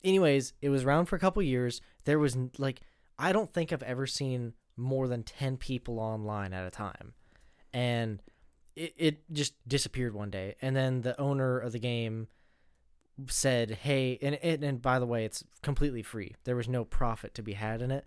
[0.05, 1.81] anyways, it was around for a couple years.
[2.05, 2.81] There was like
[3.19, 7.15] I don't think I've ever seen more than ten people online at a time,
[7.73, 8.23] and
[8.77, 10.55] it it just disappeared one day.
[10.63, 12.29] And then the owner of the game
[13.29, 16.35] said, "Hey," and and, and by the way, it's completely free.
[16.45, 18.05] There was no profit to be had in it.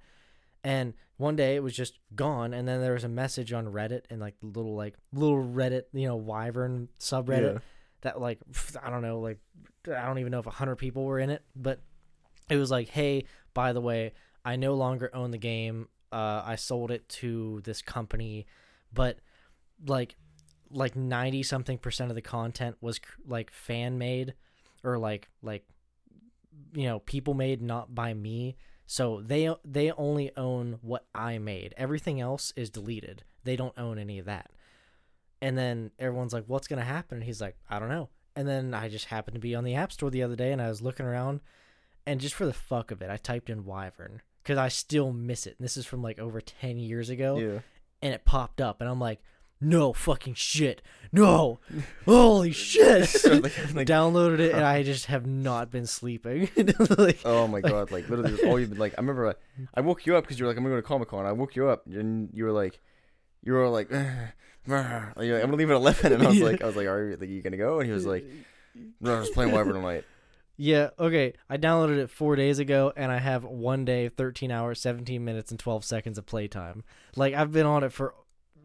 [0.63, 4.03] And one day it was just gone, and then there was a message on Reddit
[4.09, 7.59] and like little like little Reddit, you know, Wyvern subreddit Yeah.
[8.01, 8.39] That like
[8.81, 9.39] I don't know, like
[9.87, 11.79] I don't even know if hundred people were in it, but
[12.49, 15.87] it was like, hey, by the way, I no longer own the game.
[16.11, 18.45] Uh, I sold it to this company,
[18.93, 19.19] but
[19.85, 20.15] like
[20.69, 24.33] like 90 something percent of the content was like fan made
[24.85, 25.65] or like like
[26.73, 28.57] you know people made not by me.
[28.87, 31.73] So they they only own what i made.
[31.77, 33.23] Everything else is deleted.
[33.43, 34.51] They don't own any of that
[35.41, 38.47] and then everyone's like what's going to happen and he's like i don't know and
[38.47, 40.67] then i just happened to be on the app store the other day and i
[40.69, 41.39] was looking around
[42.05, 45.45] and just for the fuck of it i typed in wyvern because i still miss
[45.47, 47.59] it and this is from like over 10 years ago Yeah.
[48.01, 49.19] and it popped up and i'm like
[49.63, 51.59] no fucking shit no
[52.05, 56.49] holy shit So, like, like, downloaded it and i just have not been sleeping
[56.97, 57.91] like, Oh my god!
[57.91, 58.93] Like literally, all you've been like.
[58.97, 59.39] I remember, like,
[59.75, 61.31] I woke you up because you were like, "I'm gonna go to Comic Con." I
[61.31, 62.79] woke you up, and you were like,
[63.43, 64.33] you were like, like, you're like,
[64.67, 66.13] "I'm gonna leave at 11.
[66.13, 66.45] and I was Yeah.
[66.45, 68.25] like, I was like, "Are you, like, you gonna go?" And he was like,
[68.99, 70.05] "No, I was playing Wyvern tonight."
[70.57, 74.79] yeah okay i downloaded it four days ago and i have one day 13 hours
[74.81, 76.83] 17 minutes and 12 seconds of playtime
[77.15, 78.13] like i've been on it for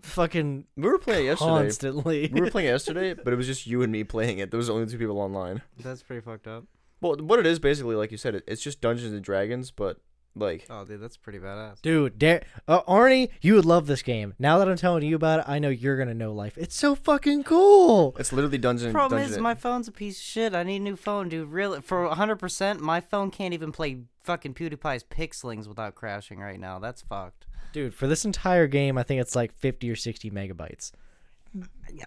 [0.03, 1.49] fucking We were playing yesterday.
[1.49, 4.51] constantly We were playing yesterday, but it was just you and me playing it.
[4.51, 5.63] There was only two people online.
[5.83, 6.65] That's pretty fucked up.
[7.01, 9.99] Well, what it is basically, like you said, it, it's just Dungeons and Dragons, but
[10.37, 11.81] like, Oh, dude, that's pretty badass.
[11.83, 14.35] Dude, Dar- uh, Arnie, you would love this game.
[14.39, 16.57] Now that I'm telling you about it, I know you're gonna know life.
[16.59, 18.15] It's so fucking cool.
[18.19, 18.93] it's literally Dungeon.
[18.93, 20.55] Problem Dungeon is, my phone's a piece of shit.
[20.55, 21.49] I need a new phone, dude.
[21.51, 26.79] Really, for 100%, my phone can't even play fucking PewDiePie's Pixelings without crashing right now.
[26.79, 27.47] That's fucked.
[27.73, 30.93] Dude, for this entire game, I think it's like 50 or 60 megabytes.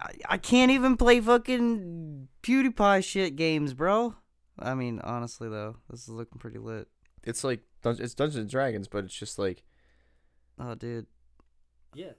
[0.00, 4.14] I, I can't even play fucking PewDiePie shit games, bro.
[4.58, 6.88] I mean, honestly, though, this is looking pretty lit.
[7.24, 9.62] it's like Dun- it's Dungeons and Dragons, but it's just like
[10.58, 11.06] Oh, dude.
[11.94, 12.12] Yeah.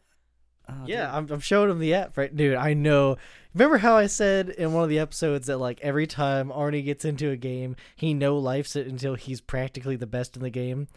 [0.67, 1.15] Oh, Yeah, dude.
[1.15, 2.36] I'm, I'm showing him the app, right?
[2.36, 3.17] Dude, I know.
[3.54, 7.06] Remember how I said in one of the episodes that, like, every time Arnie gets
[7.06, 10.88] into a game, he no lifes it until he's practically the best in the game?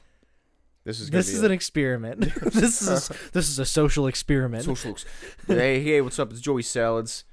[0.85, 1.11] this is.
[1.11, 2.21] This be is a- an experiment.
[2.43, 4.65] this is a, this is a social experiment.
[4.65, 4.97] Social.
[5.47, 6.31] hey, hey, what's up?
[6.31, 7.25] It's Joey Salads.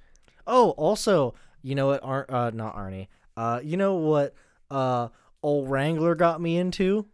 [0.48, 2.04] Oh, also, you know what?
[2.04, 3.08] Ar- uh, not Arnie.
[3.38, 4.34] Uh, you know what?
[4.70, 5.10] Uh,
[5.44, 7.06] old Wrangler got me into,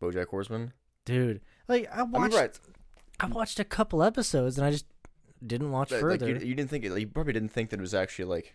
[0.00, 0.72] BoJack Horseman.
[1.04, 1.40] dude.
[1.66, 2.60] Like I I watched,
[3.20, 4.86] I, watched a couple episodes and I just
[5.46, 6.28] didn't watch I, like, further.
[6.28, 6.90] you, you didn't think it.
[6.90, 8.54] Like, you probably didn't think that it was actually like,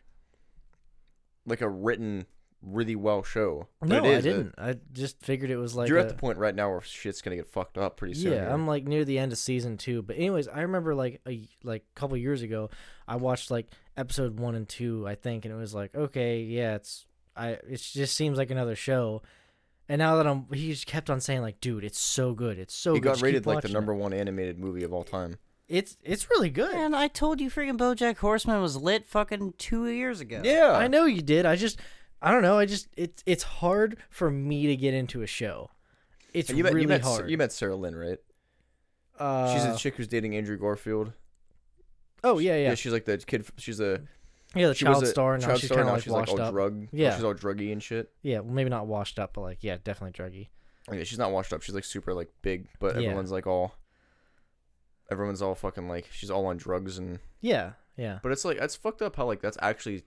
[1.46, 2.26] like a written,
[2.62, 3.68] really well show.
[3.82, 4.56] No, it I uh, didn't.
[4.58, 7.22] I just figured it was like you're a- at the point right now where shit's
[7.22, 8.32] gonna get fucked up pretty soon.
[8.32, 8.50] yeah, here.
[8.50, 10.02] I'm like near the end of season two.
[10.02, 12.70] But anyways, I remember like a like a couple years ago,
[13.08, 16.76] I watched like episode one and two, I think, and it was like, okay, yeah,
[16.76, 19.22] it's I it just seems like another show.
[19.90, 22.74] And now that I'm, he just kept on saying like, dude, it's so good, it's
[22.74, 23.04] so it good.
[23.04, 25.36] got just keep rated like the watching it." number one animated movie of all time.
[25.68, 26.74] It's it's really good.
[26.76, 30.42] And I told you freaking BoJack Horseman was lit fucking two years ago.
[30.44, 31.46] Yeah, I know you did.
[31.46, 31.80] I just
[32.22, 32.58] I don't know.
[32.58, 35.70] I just it's it's hard for me to get into a show.
[36.34, 37.30] It's you met really you met hard.
[37.30, 38.20] you met Sarah Lynn, right?
[39.20, 41.14] uh, she's a chick who's dating Andrew Garfield.
[42.24, 43.46] oh yeah, yeah, yeah, she's like the kid.
[43.58, 44.02] She's a
[44.56, 44.68] yeah.
[44.68, 45.46] The she child was a star now.
[45.48, 46.52] child she's star, kind of now like she's like washed all up.
[46.54, 46.88] drug.
[46.92, 47.16] Yeah.
[47.16, 48.12] she's all druggy and shit.
[48.22, 50.48] Yeah, well, maybe not washed up, but like yeah, definitely druggy.
[50.90, 51.62] Okay, she's not washed up.
[51.62, 53.08] She's like super like big, but Yeah.
[53.08, 53.76] everyone's like all.
[55.12, 58.20] Everyone's all fucking like she's all on drugs and Yeah, yeah.
[58.24, 60.04] but it's like that's fucked up how like that's actually.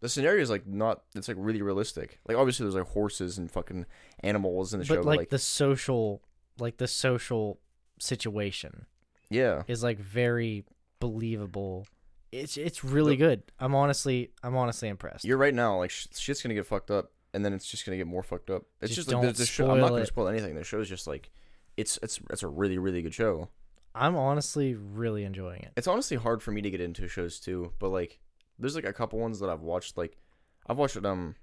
[0.00, 1.02] The scenario is like not.
[1.14, 2.20] It's like really realistic.
[2.28, 3.86] Like obviously there's like horses and fucking
[4.20, 5.00] animals in the But show.
[5.00, 6.20] like, but like the social,
[6.58, 7.58] like the social
[7.98, 8.84] situation
[9.30, 10.64] yeah, is like very
[11.00, 11.86] believable.
[12.32, 13.42] It's it's really The- good.
[13.58, 15.24] I'm honestly I'm honestly impressed.
[15.24, 15.78] you're right now.
[15.78, 18.50] Like sh- shit's gonna get fucked up, and then it's just gonna get more fucked
[18.50, 18.62] up.
[18.80, 19.70] It's Just just, like the, don't the show.
[19.70, 20.06] I'm not gonna it.
[20.08, 20.54] spoil anything.
[20.54, 21.30] The show's just like,
[21.76, 23.48] it's it's it's a really really good show.
[23.94, 25.72] I'm honestly really enjoying it.
[25.76, 28.18] It's honestly hard for me to get into shows too, but like
[28.58, 29.96] there's like a couple ones that I've watched.
[29.96, 30.18] Like
[30.66, 31.36] I've watched um,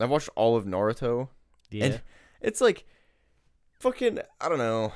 [0.00, 1.28] I've watched all of Naruto.
[1.70, 1.84] Yeah.
[1.86, 2.02] And
[2.40, 2.86] it's like
[3.80, 4.92] fucking I don't know.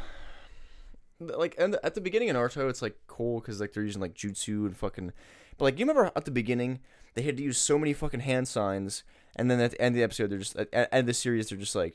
[1.19, 4.15] Like and at the beginning of Naruto, it's like cool because like they're using like
[4.15, 5.13] jutsu and fucking.
[5.59, 6.81] But like you remember at the beginning,
[7.15, 9.03] they had to use so many fucking hand signs,
[9.35, 11.07] and then at the end of the episode, they're just at at the end of
[11.07, 11.95] the series, they're just like,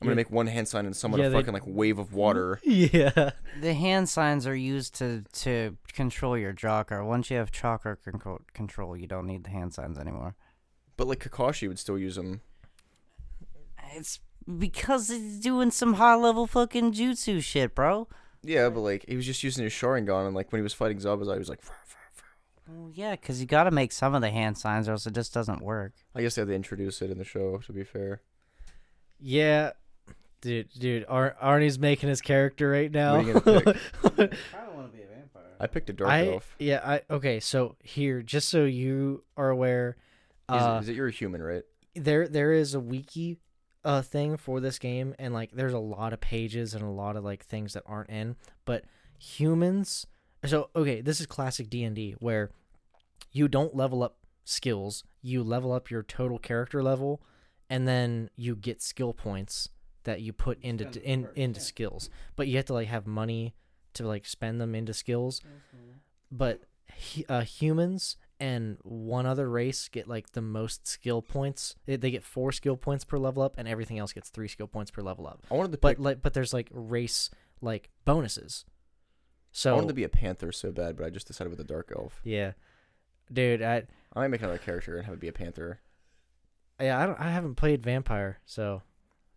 [0.00, 0.16] I'm gonna Yeah.
[0.16, 2.60] make one hand sign and summon Yeah, a they- fucking like wave of water.
[2.64, 3.32] yeah.
[3.60, 7.04] The hand signs are used to to control your chakra.
[7.06, 10.34] Once you have chakra control, control, you don't need the hand signs anymore.
[10.96, 12.40] But like Kakashi would still use them.
[13.94, 14.20] It's
[14.58, 18.08] because he's doing some high level fucking jutsu shit, bro.
[18.42, 20.98] Yeah, but like he was just using his Sharingan, and like when he was fighting
[20.98, 22.24] Zabuza, he was like, "Frr, frr, frr."
[22.68, 25.14] Well, yeah, because you got to make some of the hand signs, or else it
[25.14, 25.92] just doesn't work.
[26.14, 27.58] I guess they had to introduce it in the show.
[27.58, 28.20] To be fair,
[29.20, 29.72] Yeah.
[30.40, 33.18] Dude, dude, Ar- Arnie's making his character right now.
[33.18, 35.42] What are you gonna I don't want to be a vampire.
[35.60, 36.56] I picked a dark I elf.
[36.58, 39.96] yeah, I okay, so here just so you are aware,
[40.52, 41.62] Is, uh it, is it you're a human, right?
[41.94, 43.38] there there is a wiki
[43.84, 47.16] uh thing for this game and like there's a lot of pages and a lot
[47.16, 48.84] of like things that aren't in, but
[49.18, 50.06] humans
[50.44, 52.50] so okay, this is classic D&D where
[53.30, 57.22] you don't level up skills, you level up your total character level
[57.70, 59.68] and then you get skill points
[60.04, 61.64] that you put into in, first, into yeah.
[61.64, 62.10] skills.
[62.36, 63.54] But you have to like have money
[63.94, 65.40] to like spend them into skills.
[66.30, 66.62] But
[67.28, 71.76] uh, humans and one other race get like the most skill points.
[71.86, 74.66] They they get four skill points per level up, and everything else gets three skill
[74.66, 75.46] points per level up.
[75.50, 75.98] I wanted to But pick.
[76.00, 78.64] like, but there's like race like bonuses.
[79.52, 81.64] So I wanted to be a panther so bad, but I just decided with a
[81.64, 82.20] dark elf.
[82.24, 82.52] yeah,
[83.32, 85.80] dude, I I might make another character and have it be a panther.
[86.80, 88.82] yeah I don't I haven't played vampire, so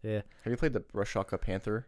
[0.02, 0.22] yeah.
[0.44, 1.88] Have you played the Rashaka Panther?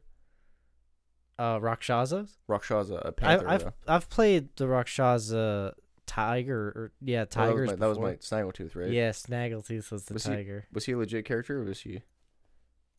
[1.39, 2.37] Uh, Rakshasas.
[2.49, 3.47] Rakshaza, a I, panther.
[3.49, 3.73] I've though.
[3.87, 5.73] I've played the Rakshaza
[6.07, 8.89] tiger or yeah Oh, that, was my, that was my Snaggletooth, right?
[8.89, 10.65] Yeah, Snaggletooth was the Was he- tiger.
[10.73, 12.01] Was he a legit character, or was he?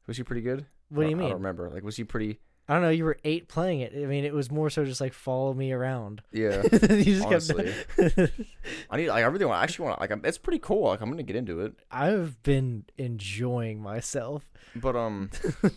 [0.07, 0.67] Was he pretty good?
[0.91, 1.69] What do you don't- I don't remember.
[1.71, 2.39] Like, was he pretty?
[2.71, 2.91] I don't know.
[2.91, 3.95] You were eight playing it.
[3.97, 6.21] I mean, it was more so just like follow me around.
[6.33, 6.63] Yeah.
[6.73, 7.73] you just honestly.
[7.97, 8.33] kept.
[8.91, 9.09] I need.
[9.09, 9.59] Like, I really want.
[9.59, 10.01] I actually want.
[10.01, 10.89] Like, I'm, it's pretty cool.
[10.89, 11.73] Like, I'm gonna get into it.
[11.91, 14.45] I've been enjoying myself.
[14.77, 15.31] But um,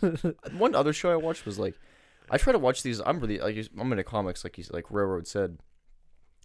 [0.58, 1.78] one other show I watched was like,
[2.30, 3.00] I try to watch these.
[3.00, 5.58] I'm really like I'm into comics, like he's like Railroad said,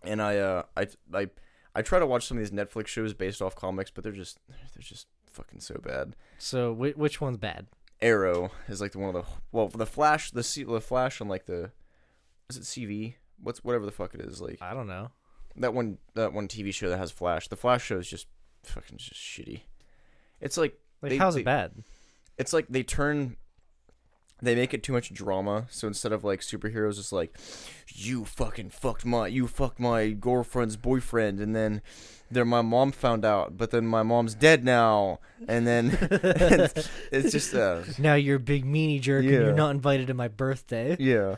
[0.04, 1.30] and I uh I I
[1.76, 4.40] I try to watch some of these Netflix shows based off comics, but they're just
[4.48, 6.16] they're just fucking so bad.
[6.38, 7.68] so whi which one's bad?
[8.02, 11.28] Arrow is like the one of the well the Flash the C, the Flash on
[11.28, 11.72] like the
[12.50, 15.10] is it CV what's whatever the fuck it is like I don't know.
[15.58, 18.28] that one that one TV show that has Flash the Flash show is just
[18.64, 19.62] fucking just shitty.
[20.42, 21.84] It's like Like, They- how's they- it bad?
[22.38, 23.36] it's like they turn
[24.42, 27.36] they make it too much drama so instead of like superheroes it's like
[27.88, 31.82] you fucking fucked my you fucked my girlfriend's boyfriend and then
[32.30, 35.98] then my mom found out but then my mom's dead now and then
[37.12, 40.28] it's just uh Now you're a big meanie jerk and you're not invited to my
[40.28, 40.98] birthday.
[41.00, 41.36] yeah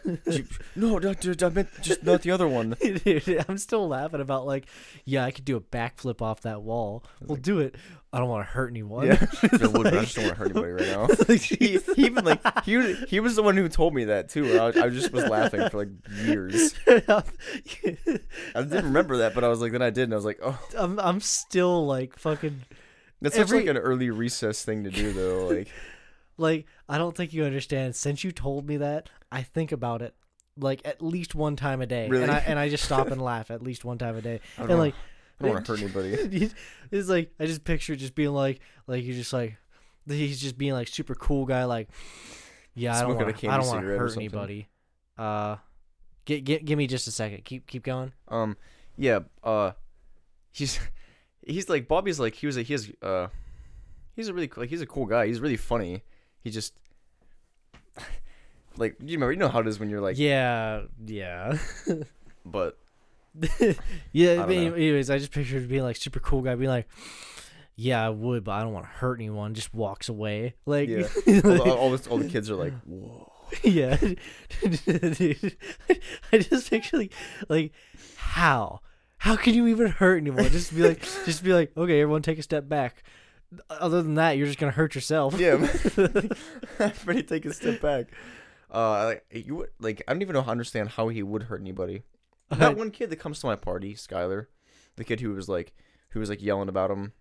[0.76, 4.46] no not dude, i meant just not the other one Dude, I'm still laughing about
[4.46, 4.66] like,
[5.06, 7.04] yeah, I could do a backflip off that wall.
[7.22, 7.76] We'll do it.
[8.12, 9.06] I don't want to hurt anyone.
[9.08, 10.88] yeah I would, but i just don't want to hurt anybody right
[11.28, 14.30] now he, he even like he was- he was the one who told me that
[14.30, 15.90] too I, I just was laughing for like
[16.26, 17.24] years i
[18.56, 20.60] didn't remember that but i was like then i did and i was like oh
[20.78, 22.62] I'm I'm still like fucking
[23.22, 25.48] That's such Every- like an early recess thing to do, though.
[25.50, 25.68] Like,
[26.38, 27.96] like I don't think you understand.
[27.96, 30.16] Since you told me that, I think about it
[30.58, 32.24] like at least one time a day, Really?
[32.24, 34.62] and I and I just stop and laugh at least one time a day, I
[34.62, 34.84] don't, and know.
[34.86, 34.96] like
[35.40, 36.52] I don't want to hurt anybody.
[36.92, 39.58] it's like I just picture just being like like you're just like
[40.08, 41.90] he's just being like super cool guy like
[42.76, 44.68] yeah I don't want I don't want to hurt anybody.
[45.18, 45.58] Uh,
[46.26, 47.44] get get give me just a second.
[47.46, 48.14] Keep keep going.
[48.28, 48.58] Um,
[48.98, 49.20] yeah.
[49.44, 49.72] Uh,
[50.52, 50.80] he's
[51.46, 53.28] he's like Bobby's like he was a he has uh
[54.16, 55.28] he's a really cool- like he's a cool guy.
[55.28, 56.04] He's really funny.
[56.42, 56.74] He just
[58.78, 61.58] like you remember you know how it is when you're like yeah, yeah,
[62.46, 62.78] but
[64.12, 64.34] yeah.
[64.34, 64.74] I but know.
[64.74, 66.88] anyways, I just pictured being like super cool guy, being like,
[67.76, 71.04] "Yeah, I would, but I don't want to hurt anyone." Just walks away, like, yeah.
[71.28, 73.32] all, the, all, the, all the kids are like whoa.
[73.64, 73.98] yeah.
[73.98, 75.58] Dude,
[76.32, 77.14] I just picture like,
[77.48, 77.72] like,
[78.16, 78.82] how,
[79.18, 80.50] how can you even hurt anyone?
[80.50, 83.04] Just be like, just be like, okay, everyone, take a step back.
[83.70, 85.40] Other than that, you're just gonna hurt yourself.
[85.40, 85.54] Yeah,
[86.80, 88.12] everybody take a step back.
[88.72, 91.44] Uh, like you would like I don't even know how to understand how he would
[91.44, 92.04] hurt anybody.
[92.58, 94.48] That one kid that comes to my party, Skylar,
[94.96, 95.74] the kid who was like
[96.12, 97.14] who was like yelling about him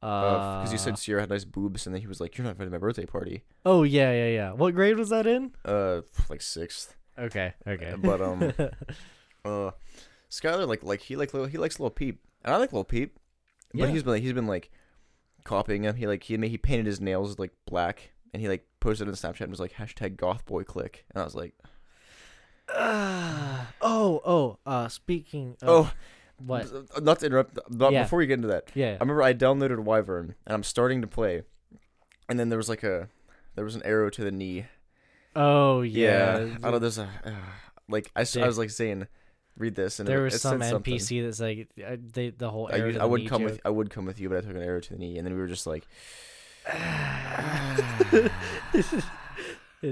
[0.00, 2.50] because you Uh, said Sierra had nice boobs, and then he was like, "You're not
[2.52, 4.52] invited to my birthday party." Oh yeah, yeah, yeah.
[4.52, 5.52] What grade was that in?
[5.64, 6.94] Uh, like sixth.
[7.18, 7.94] Okay, okay.
[7.98, 8.42] But um,
[9.44, 9.70] uh,
[10.30, 13.18] Skylar like like he like he likes Lil Peep, and I like Lil Peep,
[13.74, 13.86] but Yeah.
[13.88, 14.70] he's been like, he's been like
[15.44, 15.96] copying him.
[15.96, 19.16] He like he he painted his nails like black, and he like posted it on
[19.16, 21.54] Snapchat and was like hashtag GothBoiClique, and I was like,
[22.74, 24.58] Ah, oh, oh.
[24.66, 25.56] Uh, speaking.
[25.62, 25.92] Of oh,
[26.44, 26.70] what?
[26.72, 28.02] b- Not to interrupt, but Yeah.
[28.02, 28.96] before we get into that, Yeah.
[29.00, 31.42] I remember I downloaded Wyvern and I'm starting to play,
[32.28, 33.08] and then there was like a
[33.54, 34.66] there was an arrow to the knee.
[35.34, 36.36] Oh yeah.
[36.36, 36.78] I don't know.
[36.78, 37.30] There's a uh,
[37.88, 39.06] like I, I was like saying,
[39.56, 40.94] read this, and there it, was it some said something.
[40.94, 42.68] NPC that's like uh, they the whole.
[42.72, 43.50] I, used, to I would knee come joke.
[43.52, 45.26] with I would come with you, but I took an arrow to the knee, and
[45.26, 45.86] then we were just like,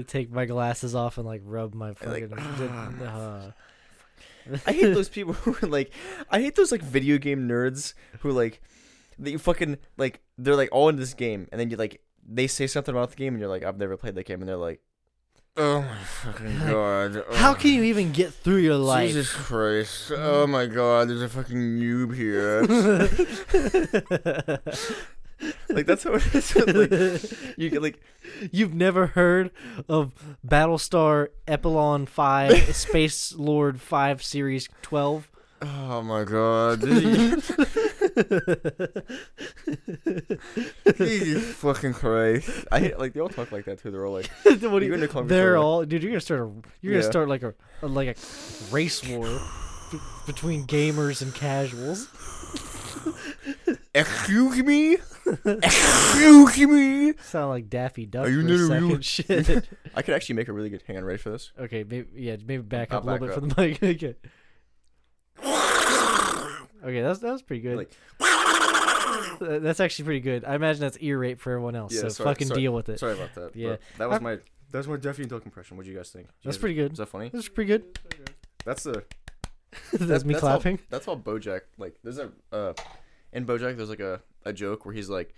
[0.07, 2.31] take my glasses off and like rub my And, like,
[3.01, 3.51] uh,
[4.65, 5.91] I hate those people who are like,
[6.29, 8.61] I hate those like video game nerds who like,
[9.19, 12.47] that you fucking like, they're like all in this game, and then you like, they
[12.47, 14.57] say something about the game, and you're like, I've never played that game, and they're
[14.57, 14.81] like,
[15.55, 19.09] oh my fucking god, How oh, can you even get through your life?
[19.09, 22.61] Jesus Christ, oh my god, there's a fucking noob here.
[25.69, 26.53] like that's how it is.
[26.55, 26.91] with, like,
[27.57, 27.99] you get like,
[28.51, 29.51] You've never heard
[29.87, 30.13] of
[30.45, 35.29] Battlestar Epsilon 5 Space Lord 5 Series 12?
[35.59, 36.81] oh my god,
[40.97, 42.49] Jesus fucking Christ.
[42.71, 43.91] I hate like they all talk like that too.
[43.91, 46.03] They're all like, what You're you, gonna call they're all dude.
[46.03, 46.99] You're gonna start a you're Yeah.
[46.99, 48.15] gonna start like a, a like a
[48.73, 49.25] race war
[49.91, 52.07] b- between gamers and casuals.
[53.99, 54.93] Excuse me,
[55.45, 57.13] excuse me.
[57.23, 58.87] Sound like Daffy Duck Are you for a second.
[58.89, 59.67] real- Shit.
[59.95, 60.83] I could actually make a really good.
[60.87, 61.51] hand ready for this?
[61.59, 63.83] okay, maybe yeah, maybe back I'll up a little bit for the mic.
[64.03, 64.15] okay.
[66.83, 67.77] Okay, that's that was pretty good.
[67.77, 67.91] Like-
[69.39, 70.45] that's actually pretty good.
[70.45, 71.93] I imagine that's ear rape for everyone else.
[71.93, 72.99] Yeah, so sorry- fucking sorry- deal with it.
[72.99, 73.55] Sorry about that.
[73.55, 73.75] Yeah.
[73.97, 74.35] that was I- my
[74.71, 75.77] that was my Daffy Duck impression.
[75.77, 76.25] What do you guys think?
[76.27, 76.91] You That's guys- pretty good.
[76.93, 77.29] Is that funny?
[77.33, 77.99] That's pretty good.
[78.65, 79.03] That's the
[79.93, 80.79] that's me that's clapping.
[80.89, 81.95] that's how BoJack like.
[82.03, 82.73] There's a uh,
[83.33, 85.33] in BoJack there's like a, a joke where he's like,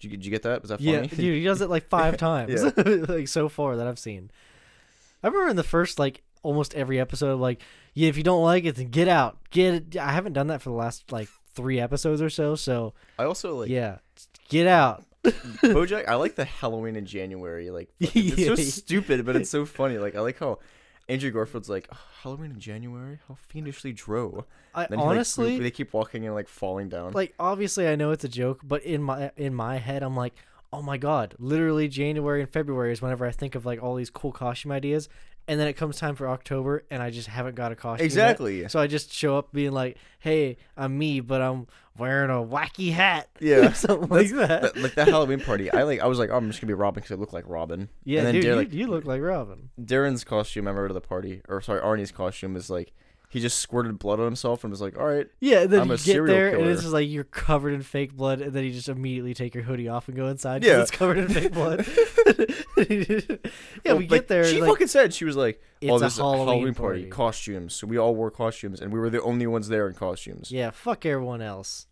[0.00, 0.62] "Did you, did you get that?
[0.62, 2.62] Was that funny?" Yeah, dude, he does it like five times,
[3.08, 4.30] like so far that I've seen.
[5.22, 7.60] I remember in the first like almost every episode, like,
[7.94, 9.96] yeah, if you don't like it, then get out, get it.
[9.96, 13.60] I haven't done that for the last like three episodes or so, so I also
[13.60, 13.98] like yeah,
[14.48, 15.04] get out.
[15.24, 16.06] BoJack.
[16.06, 17.70] I like the Halloween in January.
[17.70, 19.98] Like it's so stupid, but it's so funny.
[19.98, 20.58] Like I like how
[21.08, 23.18] Andrew Garfield's like "Oh, Halloween in January.
[23.28, 24.46] How fiendishly drow.
[24.74, 27.12] I Then he, like, honestly, they keep walking and like falling down.
[27.12, 30.34] like obviously I know it's a joke, but in my in my head I'm like,
[30.72, 34.10] oh my god, literally January and February is whenever I think of like all these
[34.10, 35.08] cool costume ideas,
[35.46, 38.02] and then it comes time for October and I just haven't got a costume.
[38.02, 38.06] yet.
[38.06, 38.68] exactly.
[38.68, 41.66] So I just show up being like, hey, I'm me, but I'm
[41.98, 43.28] wearing a wacky hat.
[43.40, 43.72] Yeah.
[43.72, 44.62] something like that.
[44.62, 46.00] That- like that Halloween party, I like.
[46.00, 47.88] I was like, oh, I'm just gonna be Robin because I look like Robin.
[48.04, 49.70] yeah, and then dude, Dar- you, like, you look like Robin.
[49.80, 50.66] Darren's costume.
[50.66, 52.92] I remember to the party, or sorry, Arnie's costume is like
[53.34, 55.88] he just squirted blood on himself and was like, all right, Yeah, and then I'm
[55.88, 58.64] you a get there and it's just like you're covered in fake blood, and then
[58.64, 60.62] you just immediately take your hoodie off and go inside.
[60.64, 60.80] Yeah.
[60.80, 61.84] it's covered in fake blood.
[62.78, 63.36] yeah,
[63.84, 64.44] Well, we like, get there.
[64.44, 66.74] She like, fucking said she was like, "Oh, It's a this is a Halloween Halloween
[66.74, 67.00] party.
[67.02, 67.10] party.
[67.10, 70.50] costumes." So we all wore costumes, and we were the only ones there in costumes.
[70.50, 71.86] Yeah, fuck everyone else.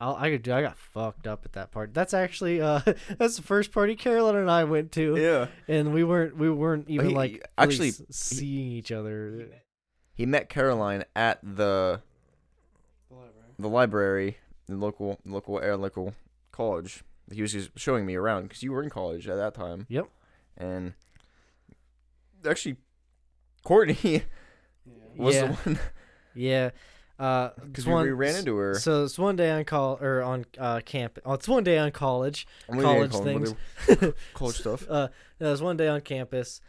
[0.00, 0.48] I'll, I could.
[0.48, 1.94] I got fucked up at that part.
[1.94, 2.80] That's actually uh,
[3.18, 5.46] that's the first party Carolyn and I went to, Yeah.
[5.72, 9.48] and we weren't we weren't even He- like actually, seeing each other.
[10.14, 12.02] He met Caroline at the
[13.58, 16.14] the library, the local local air local
[16.50, 17.02] college.
[17.30, 19.86] He was just showing me around because you were in college at that time.
[19.88, 20.08] Yep.
[20.58, 20.92] And
[22.46, 22.76] actually,
[23.64, 24.20] Courtney yeah.
[25.16, 25.78] was yeah, the one
[26.34, 26.70] yeah.
[27.18, 28.74] Uh, because it's we, one- we ran into her.
[28.74, 31.18] So it's one day on call or on uh camp.
[31.24, 32.46] Oh, it's one day on college.
[32.68, 33.44] I'm college call them
[33.86, 34.14] things.
[34.34, 34.84] college stuff.
[34.88, 35.08] Uh,
[35.38, 36.60] it was one day on campus.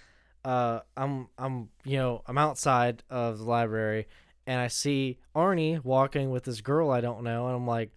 [0.46, 4.08] Uh, I'm I'm you know I'm outside of the library
[4.46, 7.92] and I see Arnie walking with this girl I don't know and I'm like,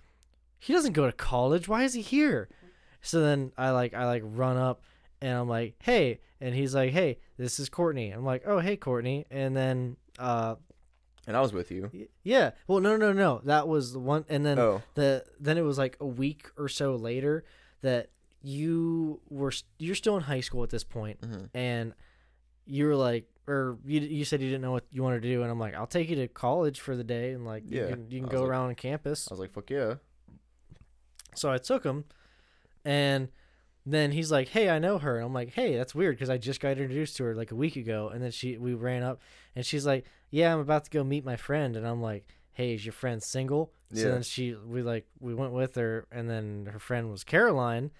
[0.58, 1.66] he doesn't go to college.
[1.68, 2.48] Why is he here?
[3.02, 4.82] So then I like I like run up
[5.20, 8.76] and I'm like, "Hey." And he's like, "Hey, this is Courtney." I'm like, "Oh, hey,
[8.76, 10.56] Courtney." And then uh
[11.26, 11.90] And I was with you.
[12.22, 12.50] yeah.
[12.68, 13.40] Well, no, no, no.
[13.44, 16.68] That was the one and then Oh, the then it was like a week or
[16.68, 17.44] so later
[17.82, 18.10] that
[18.42, 21.48] you were you're still in high school at this point mhm.
[21.54, 21.94] and
[22.66, 25.42] you were like or you you said you didn't know what you wanted to do
[25.42, 27.88] and I'm like I'll take you to college for the day and like Yeah, you
[27.88, 29.94] can, you can go like- around on campus I was like, fuck yeah.
[31.34, 32.04] so I took him
[32.84, 33.28] and
[33.84, 36.38] then he's like hey I know her and I'm like hey that's weird because I
[36.38, 39.20] just got introduced to her like a week ago and then she we ran up
[39.54, 42.74] and she's like yeah I'm about to go meet my friend and I'm like hey
[42.74, 44.02] is your friend single Yeah.
[44.02, 47.90] so then she we like we went with her and then her friend was Caroline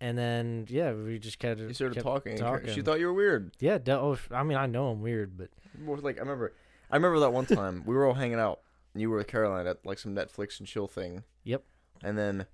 [0.00, 2.40] and then yeah we just kind of You started talking.
[2.40, 3.52] and She thought you were weird.
[3.60, 5.48] yeah oh, I mean I know I'm weird but
[5.82, 6.52] More like I remember,
[6.90, 8.60] I remember that one time we were all hanging out.
[8.94, 11.22] and You were with Caroline at like some Netflix and chill thing.
[11.44, 11.62] Yep.
[12.02, 12.46] And then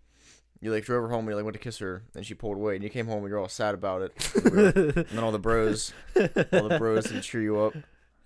[0.61, 1.21] you like drove her home.
[1.27, 2.77] and You like went to kiss her, and she pulled away.
[2.77, 4.35] And you came home and you're all sad about it.
[4.37, 7.75] and, we were- and then all the bros, all the bros didn't cheer you up.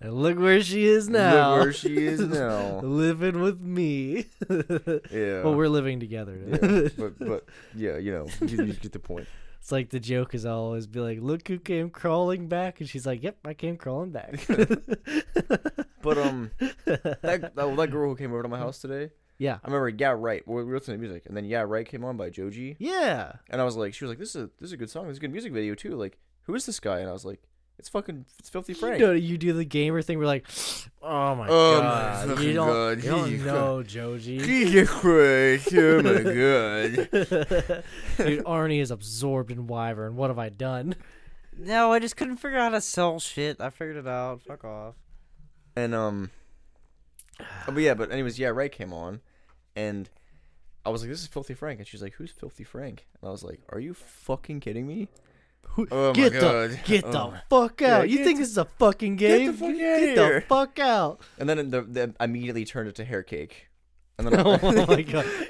[0.01, 2.79] And look where she is now Look where she is now.
[2.81, 4.25] living with me
[5.11, 5.43] Yeah.
[5.43, 6.89] well we're living together yeah.
[6.97, 7.45] But but
[7.75, 9.27] yeah, you know, you, you get the point.
[9.59, 13.05] It's like the joke is always be like, "Look who came crawling back," and she's
[13.05, 14.39] like, "Yep, I came crawling back."
[16.01, 16.51] But um,
[16.85, 19.89] that, that that girl who came over to my house today, yeah, I remember.
[19.89, 20.47] Yeah, right.
[20.47, 22.77] We were listening to music, and then Yeah, right came on by Joji.
[22.79, 23.33] yeah.
[23.49, 25.07] And I was like, she was like, this is a, this is a good song.
[25.07, 25.95] This is a good music video too.
[25.97, 26.99] Like, who is this guy?
[26.99, 27.41] And I was like,
[27.79, 28.99] it's fucking, it's Filthy Frank.
[28.99, 30.17] You know, you do the gamer thing.
[30.17, 30.47] We're like,
[31.01, 35.69] "Oh my Oh god, fucking you don't, God, you don't know, Joji." Jesus Christ!
[35.73, 37.83] Oh my god!
[38.17, 40.15] Dude, Arnie is absorbed in Wyvern.
[40.15, 40.95] What have I done?
[41.57, 43.59] No, I just couldn't figure out how to sell shit.
[43.59, 44.41] I figured it out.
[44.43, 44.95] Fuck off.
[45.75, 46.31] And um,
[47.39, 49.21] oh, but yeah, but anyways, yeah, right came on,
[49.75, 50.09] and
[50.85, 53.05] I was like, this is Filthy Frank, and she's like, who's Filthy Frank?
[53.21, 55.07] And I was like, are you fucking kidding me?
[55.91, 56.79] Oh get the god!
[56.85, 58.09] get Oh the my- fuck Yeah, out!
[58.09, 59.53] you think the- this is a fucking get the game?
[59.53, 61.21] fuck outta Get the fuck out!
[61.37, 63.66] And then the, the immediately turned it to hair cake.
[64.19, 65.25] And then oh my god,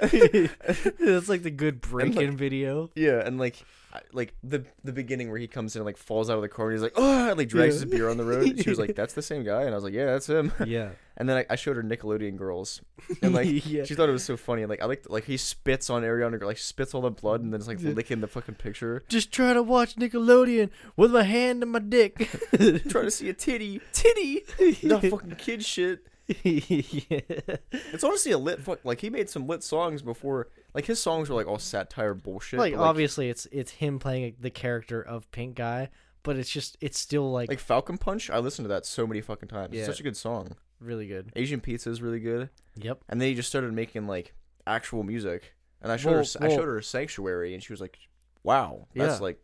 [1.00, 2.90] that's like the good break-in video.
[2.94, 3.56] Yeah, and like,
[3.94, 6.48] I- like the the beginning where he comes in and like falls out of the
[6.50, 7.80] car and he's like, oh, and, like drags Yeah.
[7.82, 8.60] his beer on the road.
[8.62, 10.52] She was like, that's the same guy, and I was like, yeah, that's him.
[10.66, 12.82] Yeah, And then I, I showed her Nickelodeon Girls,
[13.22, 13.84] and like yeah.
[13.84, 14.62] she thought it was so funny.
[14.62, 17.50] And like I like like he spits on Ariana, like spits all the blood, and
[17.52, 19.02] then it's like licking the fucking picture.
[19.08, 22.28] just trying to watch Nickelodeon with my hand in my dick.
[22.50, 24.42] Trying to see a titty, titty,
[24.82, 26.06] not fucking kid shit.
[26.42, 27.20] Yeah.
[27.92, 28.84] It's honestly a lit fuck.
[28.84, 30.48] Like he made some lit songs before.
[30.74, 32.58] Like his songs were like all satire bullshit.
[32.58, 35.88] Like but, obviously it's it's him playing the character of Pink Guy,
[36.22, 38.30] but it's just it's still like, like Falcon Punch.
[38.30, 39.72] I listened to that so many fucking times.
[39.74, 39.80] Yeah.
[39.80, 40.56] It's such a good song.
[40.80, 41.32] really good.
[41.34, 42.50] Asian Pizza is really good.
[42.76, 43.00] Yep.
[43.08, 44.34] And then he just started making like
[44.66, 45.54] actual music.
[45.80, 47.98] And I showed Well- her I showed her Sanctuary and she was like,
[48.42, 49.22] "Wow, that's Yeah.
[49.22, 49.40] like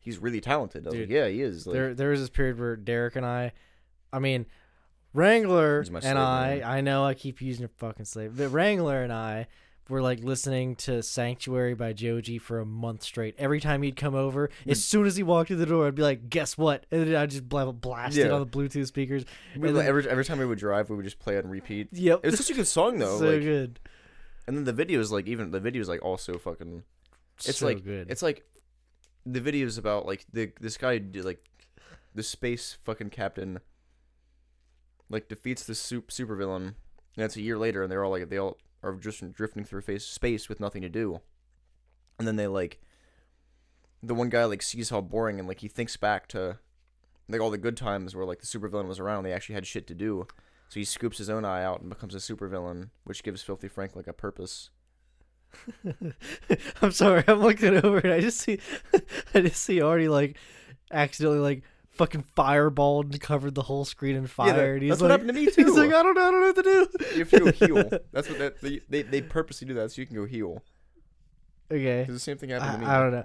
[0.00, 2.30] he's really talented." I was Dude, like, "Yeah, he is." Like, there there was this
[2.30, 3.52] period where Derek and I,
[4.12, 4.46] I mean,
[5.16, 6.62] Wrangler and I.
[6.64, 9.46] I know I keep using a fucking slave, but Wrangler and I
[9.88, 13.34] were like listening to Sanctuary by Joji for a month straight.
[13.38, 14.70] Every time he'd come over, mm.
[14.70, 17.16] as soon as he walked through the door, I'd be like, "Guess what?" And then
[17.16, 18.32] I'd just bla- blast it Yeah.
[18.32, 19.24] on the Bluetooth speakers.
[19.56, 21.50] we, like, then- every every time we would drive, we would just play it and
[21.50, 21.88] repeat.
[21.92, 23.18] Yep, It was such a good song though.
[23.18, 23.80] so like, good.
[24.46, 26.82] and then the videos, like even the videos, like also fucking.
[27.44, 28.10] It's so like good.
[28.10, 28.44] it's like
[29.24, 31.42] the videos about like the this guy did like
[32.14, 33.60] the space fucking captain
[35.08, 36.74] like defeats the super supervillain
[37.16, 39.80] and it's a year later and they're all like they all are just drifting through
[39.80, 41.20] face space with nothing to do.
[42.18, 42.80] And then they like
[44.02, 46.58] the one guy like sees how boring and like he thinks back to
[47.28, 49.86] like all the good times where like the supervillain was around they actually had shit
[49.88, 50.26] to do.
[50.68, 53.96] So he scoops his own eye out and becomes a supervillain which gives filthy frank
[53.96, 54.70] like a purpose.
[56.82, 58.58] I'm sorry, I'm looking over and I just see,
[59.34, 60.36] I just see Artie like
[60.92, 61.62] accidentally like
[61.96, 64.48] fucking fireballed and covered the whole screen in fire.
[64.48, 65.64] yeah, that- and he's that's like, what happened to me too.
[65.64, 66.88] He's like, I don't know, I don't know what to do.
[67.14, 67.98] You have to go heal.
[68.12, 70.62] That's what that they, they they purposely do that so you can go heal.
[71.70, 72.86] Okay, the same thing I, happened to me.
[72.86, 73.24] I don't know.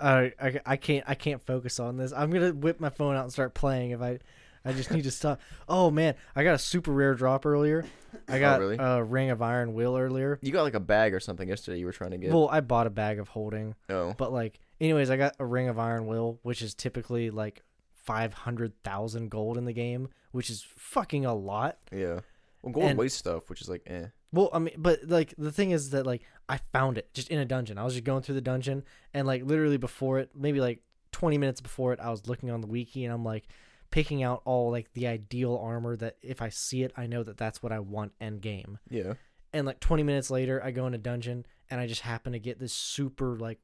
[0.00, 2.12] I, I I can't I can't focus on this.
[2.12, 4.18] I'm gonna whip my phone out and start playing if I.
[4.64, 5.40] I just need to stop.
[5.68, 7.84] Oh man, I got a super rare drop earlier.
[8.28, 8.76] I oh, got really?
[8.78, 10.38] a ring of iron will earlier.
[10.40, 11.80] You got like a bag or something yesterday.
[11.80, 12.30] You were trying to get.
[12.32, 13.74] Well, I bought a bag of holding.
[13.88, 17.62] oh, But like, anyways, I got a ring of iron will, which is typically like
[18.04, 21.78] five hundred thousand gold in the game, which is fucking a lot.
[21.92, 22.20] yeah.
[22.62, 24.06] Well, gold And- waste stuff, which is like, eh.
[24.32, 27.38] Well, I mean, but like the thing is that like I found it just in
[27.38, 27.76] a dungeon.
[27.76, 30.80] I was just going through the dungeon, and like literally before it, maybe like
[31.10, 33.48] twenty minutes before it, I was looking on the wiki, and I'm like
[33.90, 37.36] picking out all like the ideal armor that if I see it, I know that
[37.36, 38.78] that's what I want end game.
[38.88, 39.14] Yeah.
[39.52, 42.38] And like 20 minutes later, I go in a dungeon and I just happen to
[42.38, 43.58] get this super like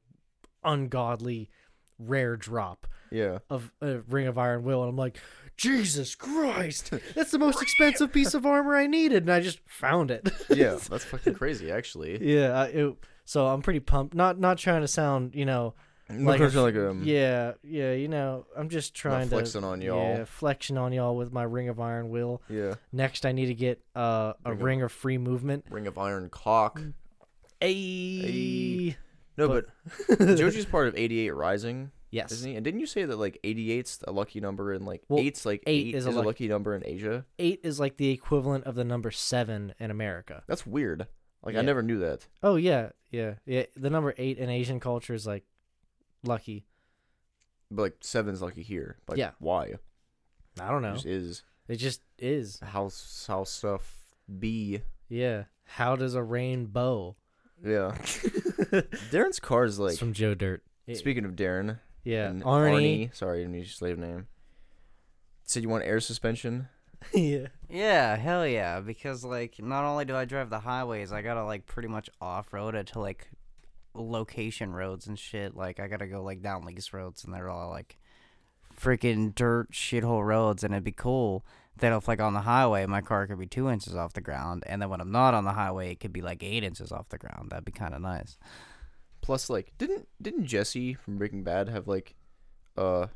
[0.63, 1.49] ungodly
[1.99, 3.39] rare drop Yeah.
[3.49, 5.17] of a Ring of Iron Will, and I'm like,
[5.57, 10.09] Jesus Christ, that's the most expensive piece of armor I needed, and I just found
[10.09, 10.29] it.
[10.49, 10.77] Yeah.
[10.89, 12.17] That's fucking crazy, actually.
[12.25, 12.61] yeah.
[12.61, 12.95] I- It,
[13.25, 14.15] so I'm pretty pumped.
[14.15, 15.73] Not not trying to sound, you know,
[16.09, 20.01] Like, Like- like um, yeah, yeah, you know, I'm just trying to flexing on y'all.
[20.17, 22.41] Yeah, flexing on y'all with my Ring of Iron Will.
[22.49, 22.73] yeah.
[22.91, 25.65] Next, I need to get uh, a Ring of- Ring of Free Movement.
[25.69, 26.81] Ring of Iron cock.
[27.61, 28.95] Ayy.
[29.39, 29.65] No, But-
[30.07, 32.31] but, Joji's part of 88 Rising, Yes.
[32.31, 32.55] isn't he?
[32.55, 35.63] And didn't you say that like 88's a lucky number and like Well, eight's like
[35.67, 37.25] eight eight, is is, a a lucky number in Asia?
[37.39, 40.43] Eight is like the equivalent of the number seven in America.
[40.47, 41.07] That's weird.
[41.43, 41.61] Like Yeah.
[41.61, 42.27] I never knew that.
[42.43, 43.63] Oh yeah, yeah, yeah.
[43.75, 45.45] The number eight in Asian culture is like
[46.23, 46.65] lucky.
[47.71, 48.97] But like seven's lucky here.
[49.07, 49.31] Like Yeah.
[49.39, 49.75] why?
[50.59, 50.93] I don't It know.
[50.95, 52.59] just is It just is.
[52.61, 52.89] how
[53.27, 53.95] how stuff
[54.39, 54.81] be.
[55.07, 55.43] Yeah.
[55.63, 57.15] How does a rainbow?
[57.63, 57.91] Yeah.
[59.11, 60.63] Darren's car is like it's from Joe Dirt.
[60.93, 61.79] Speaking of Darren.
[62.03, 63.13] yeah, and Arnie.
[63.15, 64.27] Sorry, I didn't use your slave name.
[65.43, 66.67] Said you want air suspension.
[67.13, 67.47] yeah.
[67.69, 68.79] Yeah, hell yeah.
[68.79, 72.53] Because like, not only do I drive the highways, I gotta like pretty much off
[72.53, 73.29] road it to like
[73.93, 75.55] location roads and shit.
[75.55, 77.97] Like, I gotta go like down these roads, and they're all like
[78.75, 80.63] freaking dirt shithole roads.
[80.63, 81.45] And it'd be cool
[81.79, 84.63] that if like on the highway, my car could be two inches off the ground,
[84.67, 87.09] and then when I'm not on the highway, it could be like eight inches off
[87.09, 87.49] the ground.
[87.51, 88.37] That'd be kind of nice.
[89.21, 92.15] Plus, like, didn't didn't Jesse from Breaking Bad have like,
[92.77, 93.07] uh,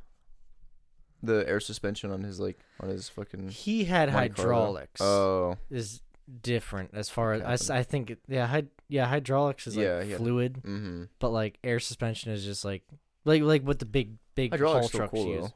[1.21, 4.51] the air suspension on his like on his fucking He had Monte Carlo?
[4.51, 5.01] hydraulics.
[5.01, 6.01] Oh, is
[6.41, 8.09] different as far as I, I s- I, think.
[8.11, 10.17] It, yeah, hy- yeah, hydraulics is like Yeah, yeah.
[10.17, 11.03] fluid, mm-hmm.
[11.19, 12.83] but like air suspension is just like
[13.25, 15.45] like like what the big big Hydraulics haul trucks cool use.
[15.45, 15.53] though.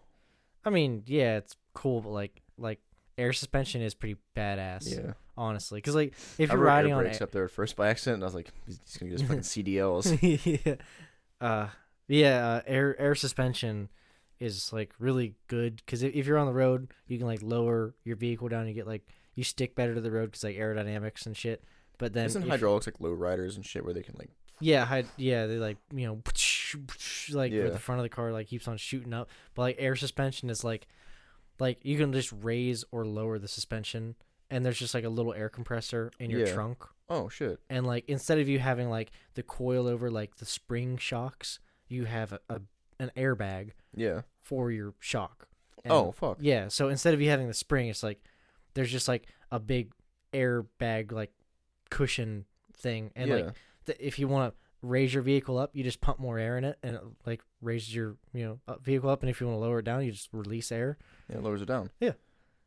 [0.65, 2.79] I mean, yeah, it's cool, but like like
[3.17, 4.89] air suspension is pretty badass.
[4.95, 5.13] Yeah.
[5.37, 7.89] honestly, because like if I you're riding air on brakes up there at first by
[7.89, 10.65] accident, and I was like, he's, gonna get his fucking CDLs.
[10.65, 10.75] yeah.
[11.39, 11.67] Uh,
[12.07, 13.89] yeah, uh, air air suspension
[14.39, 17.95] is like really good because if, if you're on the road, you can like lower
[18.03, 18.67] your vehicle down.
[18.67, 21.63] You get like you stick better to the road because like aerodynamics and shit.
[21.97, 24.85] But then Isn't if- hydraulics like low riders and shit where they can like yeah,
[24.85, 26.21] hy- yeah, they like you know
[27.31, 27.69] like where Yeah.
[27.69, 29.29] the front of the car like keeps on shooting up.
[29.53, 30.87] But like air suspension is like
[31.59, 34.15] like you can just raise or lower the suspension,
[34.49, 36.53] and there's just like a little air compressor in your Yeah.
[36.53, 36.83] trunk.
[37.09, 37.59] Oh shit.
[37.69, 42.03] And like instead of you having like the coil over like the spring shocks you
[42.05, 42.61] have a, a
[42.99, 44.21] an airbag yeah.
[44.41, 45.47] for your shock.
[45.85, 46.37] And- oh fuck.
[46.41, 48.21] yeah so instead of you having the spring it's like
[48.73, 49.91] there's just like a big
[50.33, 51.31] airbag like
[51.89, 52.45] cushion
[52.75, 53.11] thing.
[53.15, 53.35] And yeah.
[53.35, 53.53] like
[53.85, 56.63] th- if you want to raise your vehicle up you just pump more air in
[56.63, 59.57] it and it like raises your you know up- vehicle up and if you want
[59.57, 60.97] to lower it down you just release air
[61.29, 62.11] yeah it lowers it down Yeah.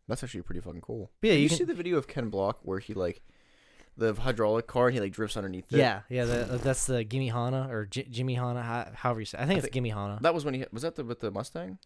[0.08, 2.08] that's actually pretty fucking cool But yeah Did you, you can, see the video of
[2.08, 3.22] Ken Block where he like
[3.96, 7.04] the hydraulic car and he like drifts underneath it yeah yeah the, uh, that's the
[7.04, 9.42] gimme hana or J- jimmy hana ho- however you say It.
[9.42, 11.20] i think I it's think- gimme hana that was when he was that the with
[11.20, 11.78] the Mustang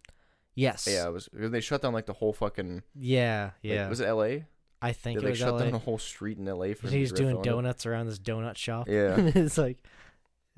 [0.55, 3.89] yes yeah it was they shut down like the whole fucking Yeah, like, yeah.
[3.89, 4.47] was it L.A.
[4.83, 5.59] I think They it like was shut LA.
[5.61, 6.75] down the whole street in L.A.
[6.75, 7.43] for He's doing on it.
[7.45, 8.87] donuts around this donut shop.
[8.87, 9.15] Yeah.
[9.19, 9.79] it's like,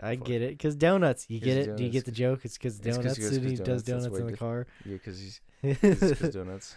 [0.01, 0.27] I Fuck.
[0.27, 1.27] get it, cause donuts.
[1.29, 1.77] You get it?
[1.77, 2.41] Do you get the joke?
[2.45, 4.37] It's because It's 'cause- donuts, 'cause- and he 'cause does donuts, that's donuts in the
[4.37, 4.67] car.
[4.85, 5.41] Yeah, because he's
[5.81, 6.77] because donuts.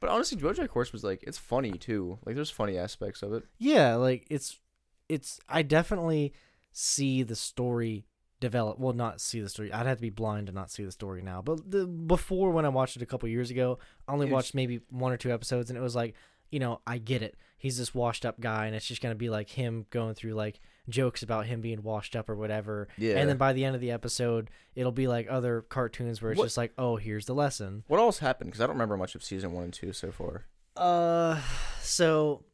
[0.00, 2.18] But honestly, BoJack Horse was like it's funny too.
[2.26, 3.44] Like there's funny aspects of it.
[3.58, 4.60] yeah, like it's,
[5.08, 5.40] it's.
[5.48, 6.34] I definitely
[6.72, 8.04] see the story
[8.40, 8.78] develop.
[8.78, 9.72] Well, not see the story.
[9.72, 11.40] I'd have to be blind to not see the story now.
[11.40, 14.34] But the before when I watched it a couple years ago, I only It was-
[14.34, 16.14] watched maybe one or two episodes, and it was like,
[16.50, 17.36] you know, I get it.
[17.64, 20.60] He's this washed up guy, and it's just gonna be like him going through like
[20.90, 22.88] jokes about him being washed up or whatever.
[22.98, 23.16] Yeah.
[23.16, 26.38] And then by the end of the episode, it'll be like other cartoons where it's
[26.38, 27.82] What- just like, oh, here's the lesson.
[27.86, 28.50] what else happened?
[28.50, 30.44] Because I don't remember much of season one and two so far.
[30.76, 31.40] Uh,
[31.80, 32.44] so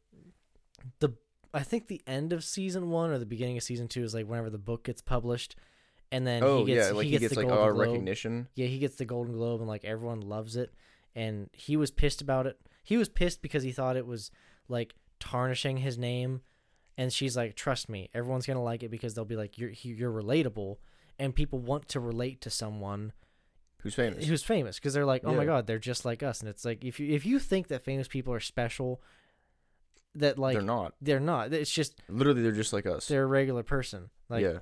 [0.99, 1.09] the
[1.53, 4.27] I think the end of season one or the beginning of season two is like
[4.27, 5.57] whenever the book gets published,
[6.09, 7.87] and then oh he gets yeah, like he he gets, gets, the like Golden Globe.
[7.89, 8.47] recognition.
[8.55, 10.73] Yeah, he gets the Golden Globe, and like everyone loves it.
[11.13, 12.57] And he was pissed about it.
[12.85, 14.31] He was pissed because he thought it was
[14.69, 16.41] like tarnishing his name.
[16.97, 20.11] And she's like, "Trust me, everyone's gonna like it because they'll be like, you're you're
[20.11, 20.75] relatable,
[21.17, 23.13] and people want to relate to someone
[23.79, 24.25] Who's famous?
[24.25, 26.41] who's famous because they're like, oh my god, they're just like us.
[26.41, 29.01] And it's like if you if you think that famous people are special,
[30.15, 30.93] that like they're not.
[31.01, 31.53] they're not.
[31.53, 33.07] It's just Literally, they're just like us.
[33.07, 34.09] they're a regular person.
[34.29, 34.59] Like yeah,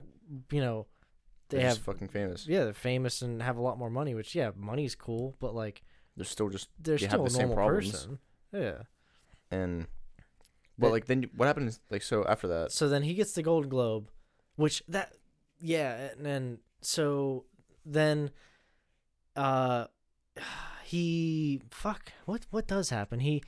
[0.51, 0.85] you know,
[1.49, 2.47] they they're have just fucking famous.
[2.47, 4.13] yeah, they're famous and have a lot more money.
[4.13, 5.81] Which yeah, money's cool, but like
[6.15, 8.19] They're still just they're They still the a same normal person.
[8.53, 8.83] Yeah.
[9.51, 9.87] and.
[10.79, 11.79] But like then what happens?
[11.89, 14.09] Like so after that, So then he gets the Golden Globe,
[14.55, 15.13] which that
[15.61, 17.45] yeah, and then so
[17.85, 18.31] then
[19.35, 19.85] uh
[20.85, 23.19] he fuck what what does happen?
[23.19, 23.43] He Is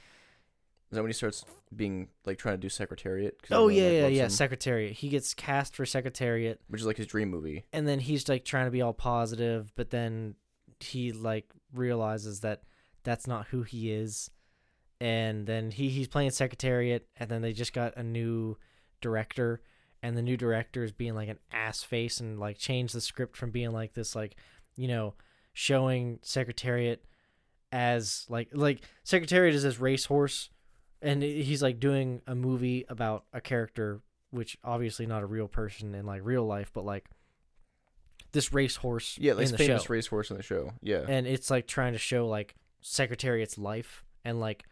[0.92, 3.38] that when he starts being like trying to do Secretariat?
[3.50, 4.24] Oh yeah, like, yeah, yeah.
[4.24, 4.94] him, Secretariat.
[4.94, 7.66] He gets cast for Secretariat, which is like his dream movie.
[7.72, 10.36] and then he's like trying to be all positive, but then
[10.80, 12.64] he like realizes that
[13.04, 14.30] that's not who he is,
[15.02, 18.56] and then he he's playing Secretariat, and then they just got a new
[19.02, 19.60] director,
[20.04, 23.36] and the new director is being like an ass face and like changed the script
[23.36, 24.36] from being like this like
[24.76, 25.16] you know
[25.54, 27.04] showing Secretariat
[27.72, 30.52] as like like Secretariat is this racehorse,
[31.02, 35.96] and he's like doing a movie about a character which obviously not a real person
[35.96, 37.10] in like real life, but like
[38.34, 40.74] this racehorse Yeah, like in the famous show, racehorse in the show.
[40.80, 44.64] Yeah, and it's like trying to show like Secretariat's life and like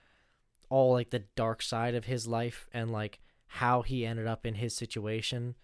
[0.69, 4.55] all like the dark side of his life and like how he ended up in
[4.55, 5.55] his situation.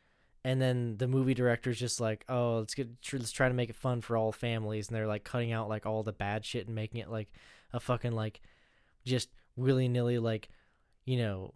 [0.43, 3.75] And then the movie director's just like, oh, let's get let's try to make it
[3.75, 6.75] fun for all families, and they're like cutting out like all the bad shit and
[6.75, 7.31] making it like
[7.73, 8.41] a fucking like
[9.05, 10.49] just willy nilly like
[11.05, 11.53] you know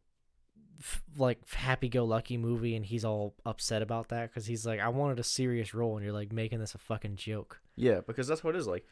[0.79, 4.79] f- like happy go lucky movie, and he's all upset about that because he's like,
[4.79, 7.59] I wanted a serious role, and you're like making this a fucking joke.
[7.75, 8.67] yeah, because that's what it is.
[8.67, 8.85] Like,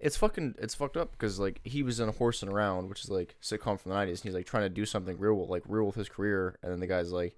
[0.00, 3.04] it's fucking, it's fucked up because like he was in a horse Horsing Around, which
[3.04, 5.62] is like sitcom from the '90s, and he's like trying to do something real, like
[5.66, 7.36] real with his career, and then the guy's like,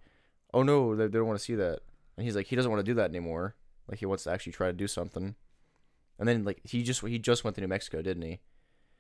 [0.53, 1.81] "Oh no, they, they don't want to see that,"
[2.17, 3.55] and he's like, he doesn't want to do that anymore.
[3.89, 5.37] Like he wants to actually try to do something.
[6.19, 8.41] And then like he just he just went to New Mexico, didn't he?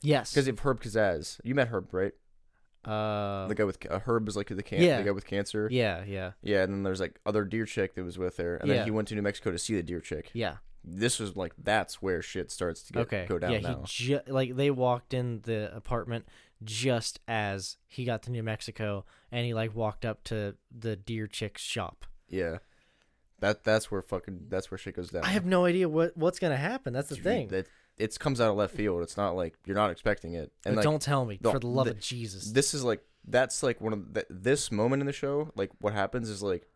[0.02, 1.40] Yes, Because of Herb Kazzaz.
[1.42, 2.12] You met Herb, right?
[2.86, 4.98] uh, the guy with uh, Herb is like the can yeah.
[4.98, 5.68] the guy with cancer.
[5.72, 8.70] yeah, yeah, Yeah, and then there's like other deer chick that was with her, and
[8.70, 10.30] then he went to New Mexico to see the deer chick.
[10.32, 10.57] yeah.
[10.89, 13.59] This was like that's where shit starts to get okay, go down yeah.
[13.61, 13.84] now.
[13.89, 16.26] He ju- like they walked in the apartment
[16.62, 21.26] just as he got to New Mexico, and he like walked up to the deer
[21.26, 22.07] chick's shop.
[22.28, 22.59] yeah,
[23.41, 25.24] that that's where fucking that's where shit goes down.
[25.24, 26.93] I have no idea what what's gonna happen.
[26.93, 27.49] That's the Dude, thing.
[27.49, 27.66] That
[27.99, 29.03] it comes out of left field.
[29.03, 30.53] It's not like you're not expecting it.
[30.64, 32.53] And like don't tell me, the- for the love the- of Jesus.
[32.53, 35.51] this is like that's like one of the, this moment in the show.
[35.57, 36.68] Like what happens is like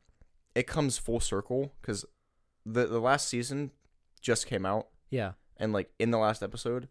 [0.57, 2.05] it comes full circle because
[2.67, 3.71] the the last season
[4.21, 4.89] just came out.
[5.11, 5.33] yeah.
[5.57, 6.89] and like in the last episode,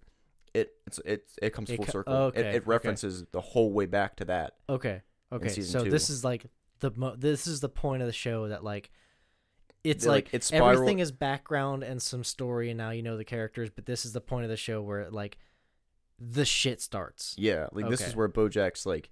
[0.53, 2.13] it it's it it comes It full co- circle.
[2.13, 2.55] okay, it, okay.
[2.57, 4.55] it references the whole way back to that.
[4.67, 5.01] Okay.
[5.31, 5.49] Okay.
[5.49, 5.91] season So two.
[5.91, 6.45] this is like
[6.79, 8.89] the mo- this is the point of the show that like
[9.83, 13.01] it's They're, like, like, it's spiral- everything is background and some story, and now you
[13.03, 13.69] know the characters.
[13.69, 15.37] But this is the point of the show where like
[16.19, 17.33] the shit starts.
[17.37, 18.09] Yeah, like this Okay.
[18.09, 19.09] is where BoJack's like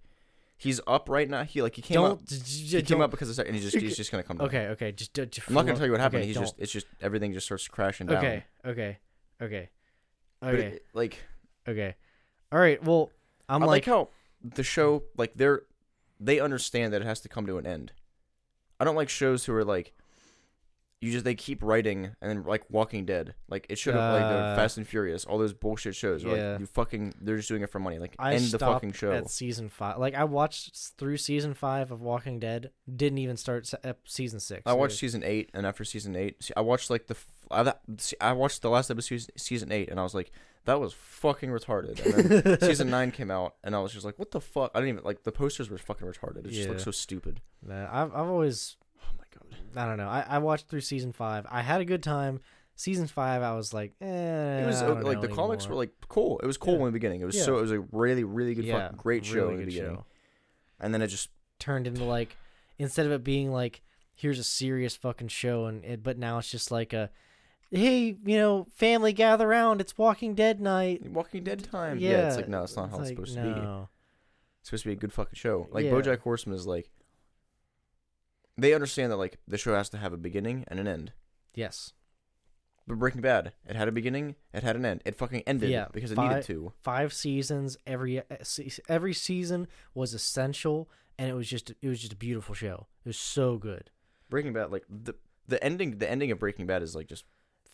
[0.57, 1.43] he's up right now.
[1.43, 2.19] He like he came up.
[2.29, 4.47] He came up because of and he's just he's just gonna come down.
[4.47, 4.67] Okay.
[4.67, 4.91] Okay.
[4.91, 6.21] Just, I'm not gonna tell you what happened.
[6.21, 6.43] okay, he's don't.
[6.43, 8.17] just it's just everything just starts crashing down.
[8.17, 8.45] okay.
[8.65, 8.97] Okay.
[9.41, 9.69] Okay.
[10.43, 10.59] Okay.
[10.67, 11.19] it- like
[11.67, 11.95] okay.
[12.51, 12.83] All right.
[12.83, 13.11] Well,
[13.47, 14.09] I'm I like, like, how
[14.43, 15.63] the show like they're
[16.19, 17.91] they understand that it has to come to an end.
[18.79, 19.93] I don't like shows who are like
[20.99, 23.35] you just they keep writing and then like Walking Dead.
[23.49, 26.25] Like it should have like Uh, the Fast and Furious, all those bullshit shows.
[26.25, 26.51] where, yeah.
[26.53, 27.99] Like you fucking they're just doing it for money.
[27.99, 29.11] Like I end the stopped fucking show.
[29.11, 29.99] at season five.
[29.99, 32.71] Like I watched s- through season five of Walking Dead.
[32.93, 34.63] Didn't even start se- ep- season six.
[34.65, 37.63] I watched season eight, and after season eight, see, I watched like the f- I,
[37.63, 40.31] that- see, I watched the last episode of season eight, and I was like,
[40.65, 42.03] that was fucking retarded.
[42.05, 44.71] And then season nine came out, and I was just like, what the fuck?
[44.73, 46.45] I didn't even like the posters were fucking retarded.
[46.45, 46.85] It just looked Yeah.
[46.85, 47.39] so stupid.
[47.65, 48.75] Nah, I've I've always
[49.17, 49.55] my god.
[49.75, 50.07] I don't know.
[50.09, 51.45] I, I watched through season five.
[51.49, 52.39] I had a good time.
[52.75, 54.63] Season five, I was like, eh.
[54.63, 56.39] It was uh, like the comics were like cool.
[56.43, 56.79] It was cool Yeah.
[56.81, 57.21] in the beginning.
[57.21, 57.43] It was Yeah.
[57.43, 59.95] so it was a really really good yeah, fucking great show really in the beginning,
[59.95, 60.05] show.
[60.79, 61.29] and then it just
[61.59, 62.37] Turned into like
[62.77, 63.81] instead of it being like
[64.13, 67.09] here's a serious fucking show and it, but now it's just like a
[67.71, 71.09] hey you know family gather around it's Walking Dead night.
[71.09, 71.97] Walking Dead time.
[71.97, 73.49] Yeah, Yeah, it's like no, it's not how it's like, supposed to be.
[73.49, 75.67] It's supposed to be a good fucking show.
[75.71, 75.91] Like Yeah.
[75.93, 76.91] BoJack Horseman is like.
[78.57, 81.11] They understand that like the show has to have a beginning and an end.
[81.55, 81.93] Yes.
[82.87, 85.01] But Breaking Bad, it had a beginning, it had an end.
[85.03, 86.71] It fucking ended Yeah, because it fi- needed to.
[86.81, 88.23] five seasons every uh,
[88.87, 90.89] every season was essential
[91.19, 93.89] and it was just it was just a beautiful show it was so good
[94.29, 95.15] Breaking Bad, like the
[95.47, 97.25] the ending, the ending of Breaking Bad is like just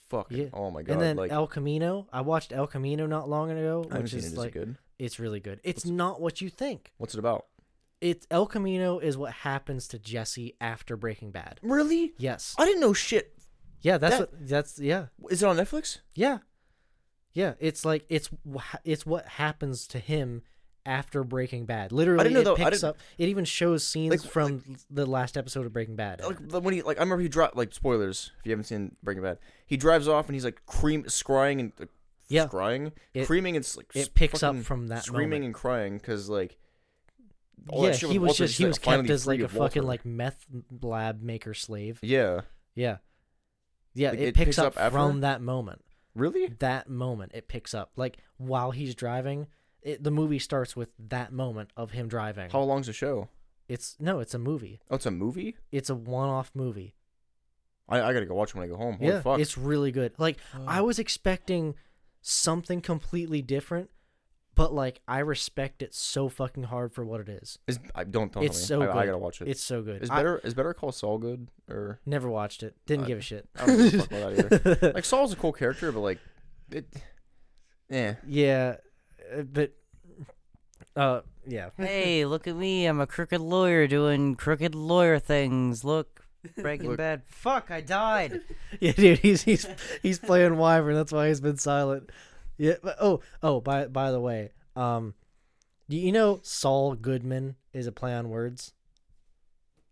[0.09, 0.37] fucking.
[0.37, 0.45] Yeah.
[0.53, 0.93] Oh my god!
[0.93, 4.37] and then like el camino i watched el camino not long ago which is Is
[4.37, 4.77] like it good?
[4.99, 7.45] it's really good it's What's- not what you think What's it about?
[8.03, 12.13] It's el camino is what happens to jesse after breaking bad Really?
[12.17, 13.33] yes I didn't know shit.
[13.81, 15.99] yeah that's that- what that's yeah Is it on Netflix?
[16.15, 16.39] yeah
[17.33, 18.29] yeah it's like it's
[18.83, 20.41] it's what happens to him
[20.85, 21.93] after Breaking Bad.
[21.93, 22.97] Literally, know it though- I picks didn't- up.
[23.17, 26.19] It even shows scenes Like- from the last episode of Breaking Bad.
[26.21, 29.23] Like when he like I remember he dropped like spoilers if you haven't seen Breaking
[29.23, 29.37] Bad.
[29.65, 31.87] He drives off and he's like cream scrying and like,
[32.27, 32.47] Yeah.
[32.47, 35.45] scrying, It- creaming and s- like it picks up from that screaming moment.
[35.45, 36.57] and crying because like
[37.69, 39.13] all that yeah, shit he with was Walter, just he's, he like, was kept finally
[39.13, 39.87] as like free a of fucking Walter.
[39.87, 40.45] like meth
[40.81, 41.99] lab maker slave.
[42.01, 42.41] yeah.
[42.75, 42.97] Yeah,
[43.93, 44.09] yeah.
[44.09, 44.97] Like, it, it picks, picks up, up after?
[44.97, 45.83] from that moment.
[46.15, 46.47] Really?
[46.59, 49.47] That moment, it picks up like while he's driving.
[49.83, 52.49] it, the movie starts with that moment of him driving.
[52.49, 53.29] How long's the show?
[53.67, 54.79] It's no, it's a movie.
[54.89, 55.55] Oh, it's a movie.
[55.71, 56.95] It's a one-off movie.
[57.87, 58.97] I, I gotta go watch it when I go home.
[58.97, 59.39] Holy yeah, fuck!
[59.39, 60.13] it's really good.
[60.17, 60.37] Like
[60.67, 60.85] I mm.
[60.85, 61.75] was expecting
[62.21, 63.89] something completely different,
[64.55, 67.57] but like I respect it so fucking hard for what it is.
[67.67, 68.65] Is I don't don't It's me.
[68.65, 69.47] so I, I gotta watch it.
[69.47, 70.03] It's so good.
[70.03, 72.75] is I better is Better Call Saul good or never watched it.
[72.85, 73.47] Didn't Uh, give a shit.
[73.59, 74.91] I don't give a fuck about that either.
[74.95, 76.19] like Saul's a cool character, but like
[76.71, 76.85] it,
[77.89, 78.15] yeah.
[78.27, 78.77] yeah,
[79.35, 79.73] uh, but
[80.95, 81.69] uh, yeah.
[81.77, 82.85] hey, look at me.
[82.85, 85.83] I'm a crooked lawyer doing crooked lawyer things.
[85.83, 86.25] Look,
[86.57, 86.97] Breaking Look.
[86.97, 87.23] Bad.
[87.25, 88.41] Fuck, I died.
[88.79, 89.67] Yeah, dude, he's he's
[90.01, 90.95] he's playing Wyvern.
[90.95, 92.09] That's why he's been silent.
[92.63, 92.75] Yeah.
[92.81, 93.59] But, oh, oh.
[93.59, 95.13] By by the way, um,
[95.89, 98.73] do you know Saul Goodman is a play on words?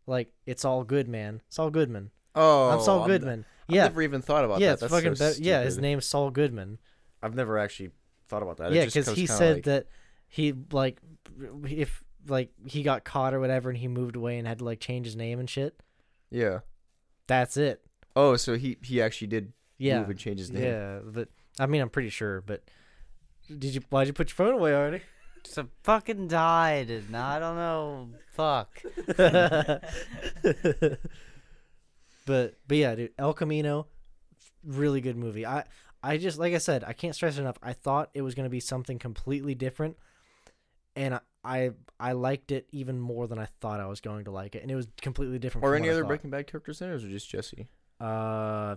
[0.07, 1.41] Like it's all good, man.
[1.49, 2.11] Saul Goodman.
[2.33, 3.45] Oh, I'm Saul I'm- Goodman.
[3.69, 4.75] I've never even thought about yeah.
[4.75, 4.85] that.
[4.85, 5.15] It's fucking.
[5.15, 6.77] so be- yeah, his name's Saul Goodman.
[7.21, 7.91] I've never actually
[8.27, 8.71] thought about that.
[8.73, 9.87] Yeah, because he said like- that
[10.27, 10.97] he like
[11.65, 14.79] if like he got caught or whatever, and he moved away and had to like
[14.79, 15.79] change his name and shit.
[16.29, 16.59] Yeah.
[17.27, 17.81] That's it.
[18.15, 19.99] Oh, so he he actually did Yeah.
[19.99, 20.63] move and change his name.
[20.63, 21.29] Yeah, but
[21.59, 22.41] I mean, I'm pretty sure.
[22.41, 22.63] But
[23.47, 23.81] did you?
[23.89, 25.01] Why'd you put your phone away already?
[25.43, 28.09] So fucking died, and I don't know.
[28.33, 28.81] Fuck.
[32.25, 33.87] but but yeah, dude, El Camino,
[34.63, 35.45] really good movie.
[35.45, 35.65] I
[36.03, 37.57] I just like I said, I can't stress it enough.
[37.61, 39.97] I thought it was gonna be something completely different,
[40.95, 44.31] and I I, I liked it even more than I thought I was going to
[44.31, 45.65] like it, and it was completely different.
[45.65, 46.03] Or any other.
[46.03, 47.67] Breaking Bad characters in it, or just Jesse?
[47.99, 48.75] Uh,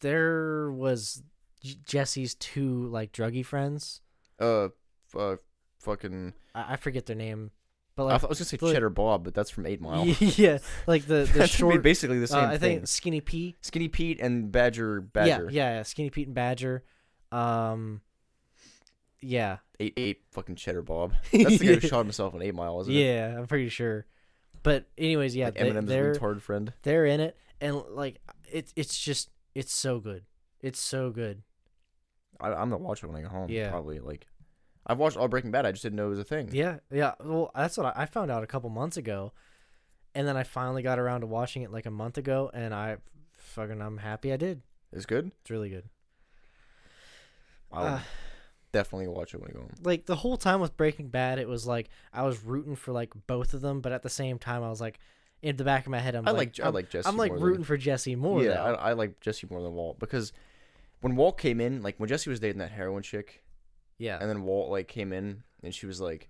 [0.00, 1.22] there was
[1.62, 4.00] J- Jesse's two like druggy friends.
[4.40, 4.68] Uh,
[5.16, 5.36] uh
[5.80, 6.34] fucking.
[6.54, 7.50] I, I forget their name,
[7.94, 10.04] but I, like I was gonna say like- Cheddar Bob, but that's from Eight Mile.
[10.20, 11.82] yeah, like the the short.
[11.82, 12.78] basically the uh, same I thing.
[12.78, 13.56] think Skinny Pete.
[13.62, 15.48] Skinny Pete and Badger Badger.
[15.50, 16.84] Yeah, yeah, yeah, Skinny Pete and Badger.
[17.32, 18.00] Um,
[19.20, 21.14] yeah, Eight eight fucking Cheddar Bob.
[21.32, 23.00] That's the guy who shot himself on Eight Mile, wasn't it?
[23.00, 24.06] yeah, I'm pretty sure.
[24.62, 26.72] But anyways, yeah, Like they, Eminem's they're retard friend.
[26.82, 30.24] they're in it, and like it's it's just it's so good.
[30.62, 31.42] It's so good.
[32.40, 33.48] I, I'm gonna watch it when I get home.
[33.50, 33.70] Yeah.
[33.70, 34.26] Probably like.
[34.86, 35.66] I've watched all Breaking Bad.
[35.66, 36.50] I just didn't know it was a thing.
[36.52, 37.14] Yeah, yeah.
[37.22, 39.32] Well, that's what I, I found out a couple months ago,
[40.14, 42.98] and then I finally got around to watching it like a month ago, and I
[43.36, 44.62] fucking I'm happy I did.
[44.92, 45.32] It's good.
[45.40, 45.84] It's really good.
[47.72, 48.00] I'll Uh,
[48.72, 49.70] definitely watch it when I go home.
[49.82, 53.12] like the whole time with Breaking Bad, it was like I was rooting for like
[53.26, 54.98] both of them, but at the same time, I was like,
[55.42, 57.08] in the back of my head, I'm I like, like I I'm, like Jesse.
[57.08, 58.42] I'm like rooting Than, for Jesse more.
[58.42, 58.62] yeah.
[58.62, 60.32] I, I like Jesse more than Walt because
[61.00, 63.44] when Walt came in, like when Jesse was dating that heroin chick,
[63.98, 66.28] yeah, and then Walt like came in and she was like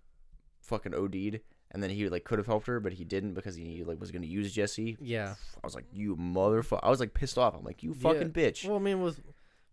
[0.61, 1.41] fucking OD'd,
[1.71, 4.11] and then he like could have helped her, but he didn't because he like was
[4.11, 4.97] gonna use Jesse.
[5.01, 5.35] yeah.
[5.63, 6.81] I was like, you motherfucker!
[6.83, 7.55] I was like pissed off.
[7.55, 8.67] I'm like, you fucking bitch.
[8.67, 9.21] Well, I mean, with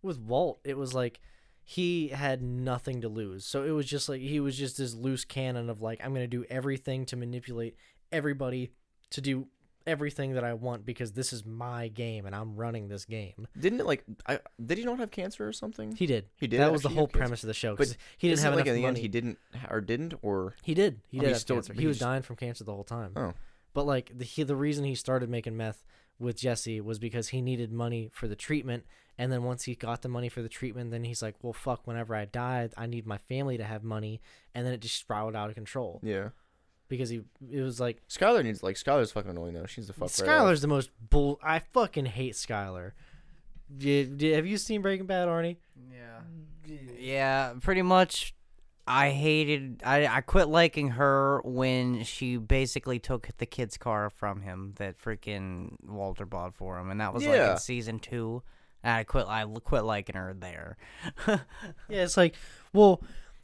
[0.02, 1.20] with Walt, it was like
[1.62, 5.24] he had nothing to lose, so it was just like he was just this loose
[5.24, 7.76] cannon of like I'm gonna do everything to manipulate
[8.12, 8.70] everybody
[9.14, 9.46] to do
[9.86, 13.46] everything that I want because this is my game and I'm running this game.
[13.58, 14.04] Didn't it like?
[14.26, 15.94] I did he not have cancer or something?
[15.96, 16.26] He did.
[16.38, 17.76] He did That was the whole premise of the show.
[17.76, 18.88] But he didn't have like enough in the money.
[18.88, 19.38] end he didn't
[19.70, 21.00] or didn't or He did.
[21.10, 21.60] He Oh, did he have still-.
[21.62, 23.12] He he was just- dying from cancer the whole time.
[23.16, 23.34] oh
[23.74, 25.84] But like the he, the reason he started making meth
[26.18, 28.84] with Jesse was because he needed money for the treatment.
[29.18, 31.86] And then once he got the money for the treatment, then he's like, "Well, fuck!
[31.86, 34.20] Whenever I die, I need my family to have money."
[34.54, 36.30] And then it just spiraled out of control yeah.
[36.88, 39.66] Because he it was like Skyler needs like Skyler's fucking annoying though.
[39.66, 40.02] She's the fuck.
[40.02, 40.10] right.
[40.28, 41.38] Skyler's the most bull.
[41.42, 42.92] I fucking hate Skyler.
[43.76, 45.56] Did, did, have you seen Breaking Bad, Arnie?
[45.90, 46.20] Yeah.
[46.98, 48.34] Yeah, pretty much.
[48.86, 49.82] I hated.
[49.84, 55.00] I I quit liking her when she basically took the kid's car from him that
[55.02, 58.42] freaking Walter bought for him, and that was like in season two.
[58.82, 59.24] And I quit.
[59.26, 60.76] I l- quit liking her there.
[61.26, 62.34] Yeah, it's like,
[62.74, 63.02] well,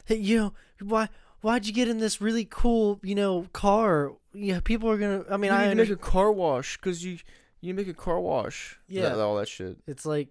[0.09, 1.09] you know, why
[1.41, 4.13] why'd you get in this really cool, you know, car?
[4.33, 5.25] Yeah, people are gonna.
[5.31, 7.19] I mean, you I need to make a car wash because you
[7.61, 8.79] you make a car wash.
[8.89, 9.15] Yeah.
[9.17, 9.79] All that shit.
[9.87, 10.29] it's like,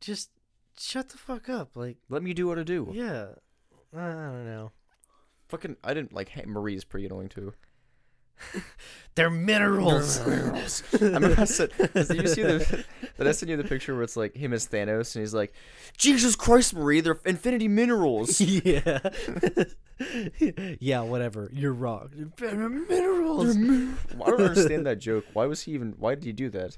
[0.00, 0.30] just
[0.78, 1.76] shut the fuck up.
[1.76, 2.88] Like, Let me do what I do.
[2.92, 3.26] yeah,
[3.94, 4.72] I, I don't know.
[5.48, 6.30] Fucking, I didn't like.
[6.30, 7.52] Hey, Marie's pretty annoying too.
[9.14, 10.20] They're minerals.
[10.20, 10.54] I
[11.00, 12.84] remember I said, did you see the?
[13.16, 15.54] Did I send you the picture where it's like him as Thanos and he's like,
[15.96, 18.38] Jesus Christ, Marie, they're infinity minerals.
[18.40, 18.98] yeah,
[20.80, 21.50] yeah, whatever.
[21.50, 22.32] You're wrong.
[22.36, 23.56] They're minerals.
[23.56, 25.24] I don't understand that joke.
[25.32, 25.94] Why was he even?
[25.96, 26.76] Why did he do that?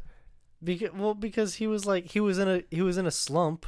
[0.63, 3.67] Because well, because he was like he was in a he was in a slump,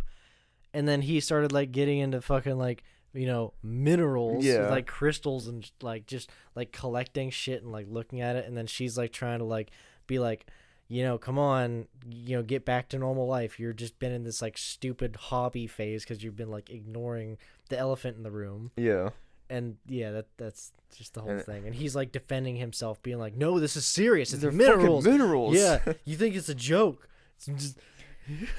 [0.73, 4.69] and then he started like getting into fucking like you know minerals, Yeah.
[4.69, 8.67] like crystals and like just like collecting shit and like looking at it, and then
[8.67, 9.71] she's like trying to like
[10.07, 10.47] be like,
[10.89, 13.59] you know, come on, you know, get back to normal life.
[13.61, 17.39] You're just been in this like stupid hobby phase because you've been like ignoring
[17.69, 19.11] the elephant in the room, Yeah.
[19.49, 21.67] and yeah, that that's just the whole And- thing.
[21.67, 24.33] And he's like defending himself, being like, "No, this is serious.
[24.33, 25.05] It's minerals.
[25.05, 25.55] minerals.
[25.57, 27.09] Yeah, you think it's a joke?
[27.37, 27.79] It's just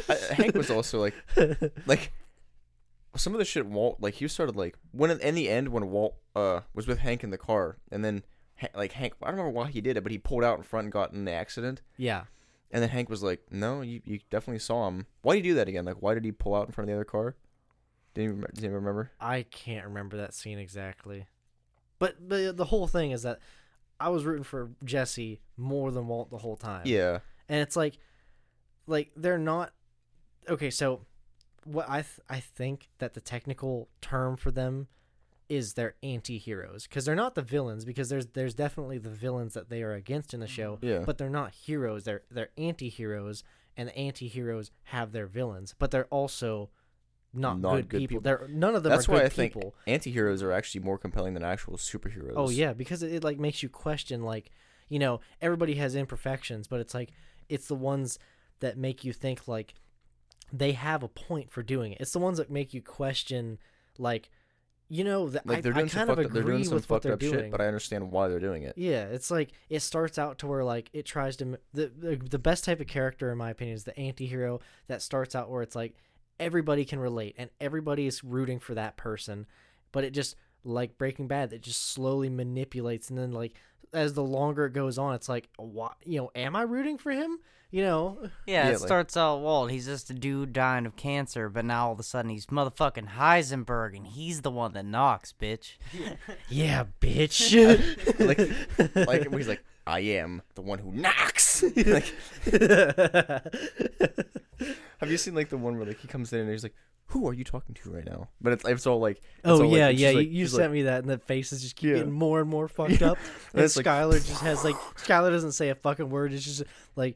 [0.10, 1.14] I- Hank was also like,
[1.86, 2.12] like
[3.16, 6.16] some of the shit Walt like he started like when in the end when Walt
[6.36, 8.24] uh was with Hank in the car and then
[8.74, 10.86] like Hank I don't remember why he did it but he pulled out in front
[10.86, 11.82] and got in the accident.
[11.98, 12.24] Yeah.
[12.72, 15.08] and then Hank was like no you you definitely saw him.
[15.24, 15.86] Why did he do that again?
[15.86, 17.36] Like why did he pull out in front of the other car?
[18.14, 19.12] Did you, did you remember?
[19.20, 21.28] I can't remember that scene exactly,
[21.98, 23.40] but but the whole thing is that
[24.00, 26.82] I was rooting for Jesse more than Walt the whole time.
[26.86, 27.20] yeah.
[27.48, 27.98] And it's like
[28.88, 29.72] like they're not
[30.50, 31.06] okay so
[31.66, 34.88] what i th- i think that the technical term for them
[35.50, 39.70] is they're anti-heroes because they're not the villains because there's there's definitely the villains that
[39.70, 40.88] they are against in the show mm-hmm.
[40.88, 41.00] Yeah.
[41.06, 43.44] but they're not heroes they're they're anti-heroes
[43.76, 46.70] and the anti-heroes have their villains but they're also
[47.34, 48.08] not, Not good, good people.
[48.18, 48.22] people.
[48.24, 50.98] they're none of them That's are why good I think people anti-heroes are actually more
[50.98, 54.52] compelling than actual superheroes Oh yeah, because it, it like makes you question like,
[54.90, 57.12] you know, everybody has imperfections, but it's like
[57.48, 58.20] it's the ones
[58.60, 59.76] that make you think like
[60.52, 62.00] they have a point for doing it.
[62.02, 63.58] It's the ones that make you question
[63.98, 64.30] like,
[64.90, 66.64] you know, that like I, they're I doing some kind of fucked up, they're doing
[66.66, 67.34] some with what fucked they're up doing.
[67.34, 70.48] shit but I understand why they're doing it yeah, it's like it starts out to
[70.48, 73.76] where like it tries to the, the the best type of character in my opinion
[73.76, 75.96] is the anti-hero that starts out where it's like
[76.40, 79.46] everybody can relate and everybody is rooting for that person,
[79.92, 83.54] but it just like Breaking Bad that just slowly manipulates and then like
[83.94, 87.12] as the longer it goes on, it's like what you know, am I rooting for
[87.12, 87.40] him?
[87.74, 89.72] You know, Yeah, Yeah, it like- starts out Walt.
[89.72, 93.12] He's just a dude dying of cancer, but now all of a sudden he's motherfucking
[93.16, 95.78] Heisenberg, and he's the one that knocks, bitch.
[96.50, 97.56] yeah, bitch.
[98.20, 98.38] like
[99.08, 102.14] like he's like I am the one who knocks like
[105.00, 106.76] Have you seen like the one where like he comes in and he's like,
[107.08, 109.76] "Who are you talking to right now?" But it's it's all like, it's Oh all,
[109.78, 110.10] yeah, it's yeah.
[110.10, 111.96] just, like- you you sent like, me that, and the faces just keep Yeah.
[111.98, 113.18] getting more and more fucked up.
[113.54, 116.32] and it's like- Skyler just has like Skyler doesn't say a fucking word.
[116.34, 116.64] It's just
[116.96, 117.16] like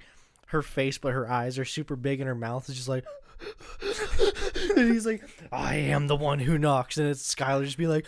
[0.55, 3.05] her face, but her eyes are super big, and her mouth is just like.
[4.77, 8.05] and he's like, "I am the one who knocks," and it's Skyler just be like,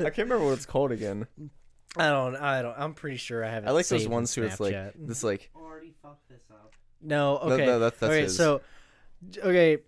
[0.00, 1.26] I can't remember what it's called again.
[1.96, 2.74] "I don't, I don't.
[2.78, 4.92] I'm pretty sure I haven't." I like those saved in ones who it's like Snapchat.
[5.06, 6.72] this like Already fucked this up.
[7.02, 7.66] No, No, okay.
[7.66, 8.36] no, that's- that's okay, his.
[8.36, 8.60] so
[9.38, 9.78] okay,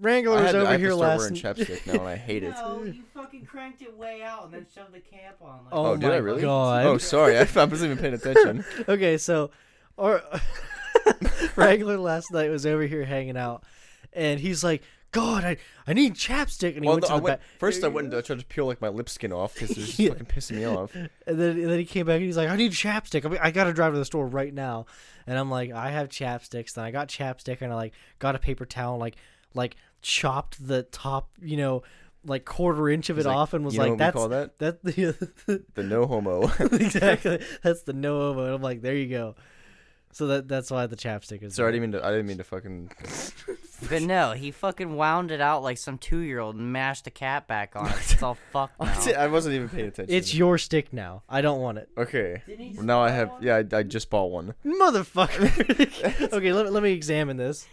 [0.00, 1.18] Wrangler I was had to, over I have here to start last.
[1.18, 2.54] wearing chapstick now and I hate it.
[2.64, 5.64] No, you fucking cranked it way out and then shoved the cap on.
[5.64, 6.42] Like, Oh Oh, did my I really?
[6.42, 6.86] God.
[6.86, 8.64] Oh, sorry, I, I wasn't even paying attention.
[8.88, 9.50] okay, so
[9.96, 10.22] or
[11.56, 13.64] Wrangler last night was over here hanging out,
[14.12, 17.16] and he's like, "God, I, I need chapstick," and he Well, went no, to I
[17.18, 17.48] the went, back.
[17.58, 19.76] first I went and I tried to peel like my lip skin off because it
[19.78, 20.10] was just Yeah.
[20.10, 20.94] fucking pissing me off.
[20.94, 23.24] And then, and then he came back and he's like, I need chapstick.
[23.24, 24.86] I, mean, I gotta drive to the store right now.
[25.26, 26.74] And I'm like, I have chapsticks.
[26.74, 29.16] Then I got chapstick and I like got a paper towel, and, like
[29.54, 31.82] like chopped the top, you know,
[32.24, 34.20] like quarter inch of it like, off, and was you know like, what that's we
[34.20, 34.58] call that?
[34.58, 36.50] that the The no homo.
[36.72, 38.44] exactly that's the no homo.
[38.46, 39.34] And I'm like, there you go.
[40.10, 41.54] So that that's why the chapstick is.
[41.54, 41.80] Sorry, I there.
[41.80, 42.06] didn't mean to.
[42.06, 42.90] I didn't mean to fucking.
[43.88, 47.10] But no, he fucking wound it out like some two year old and mashed the
[47.10, 47.94] cap back on it.
[48.10, 49.12] It's all fucked now.
[49.16, 50.12] I wasn't even paying attention.
[50.14, 51.22] It's your stick now.
[51.28, 52.42] I don't want it, okay.
[52.74, 53.28] Well, now I have.
[53.30, 53.42] one?
[53.42, 54.54] Yeah, I, I just bought one.
[54.64, 56.32] motherfucker.
[56.32, 57.68] okay, let, let me examine this.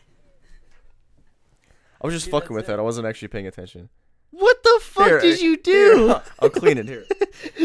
[2.01, 2.77] I was just Dude, fucking with it.
[2.77, 3.89] I wasn't actually paying attention.
[4.31, 6.07] What the fuck Here, did I- you do?
[6.07, 7.05] Here, I'll clean it here.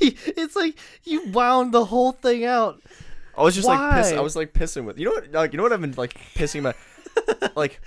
[0.00, 2.80] it's like you wound the whole thing out.
[3.36, 4.18] I was just like piss, Why?
[4.18, 4.98] I was like pissing with.
[4.98, 5.32] You know what?
[5.32, 6.74] Like you know what I've been like pissing my.
[7.56, 7.80] like,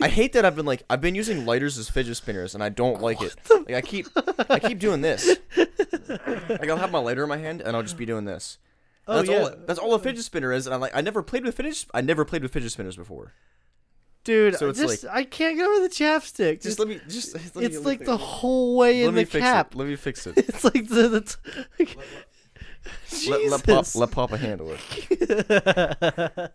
[0.00, 2.68] I hate that I've been like I've been using lighters as fidget spinners and I
[2.70, 3.34] don't like it.
[3.50, 4.06] Like I keep
[4.50, 5.36] I keep doing this.
[5.56, 8.58] Like I'll have my lighter in my hand and I'll just be doing this.
[9.10, 9.38] Oh, that's yeah.
[9.38, 9.50] all.
[9.66, 10.66] That's all a fidget spinner is.
[10.66, 11.84] And I'm like I never played with fidget.
[11.92, 13.32] I never played with fidget spinners before.
[14.22, 16.60] Dude, So it's just, I can't get over the chapstick.
[16.62, 17.34] Just let me just.
[17.34, 19.72] Let me, it's let like me the whole way Let in me the fix cap.
[19.74, 19.78] it.
[19.78, 20.36] Let me fix it.
[20.36, 21.36] It's like the, the t-
[23.28, 26.52] let, let, pop, let Papa handle it.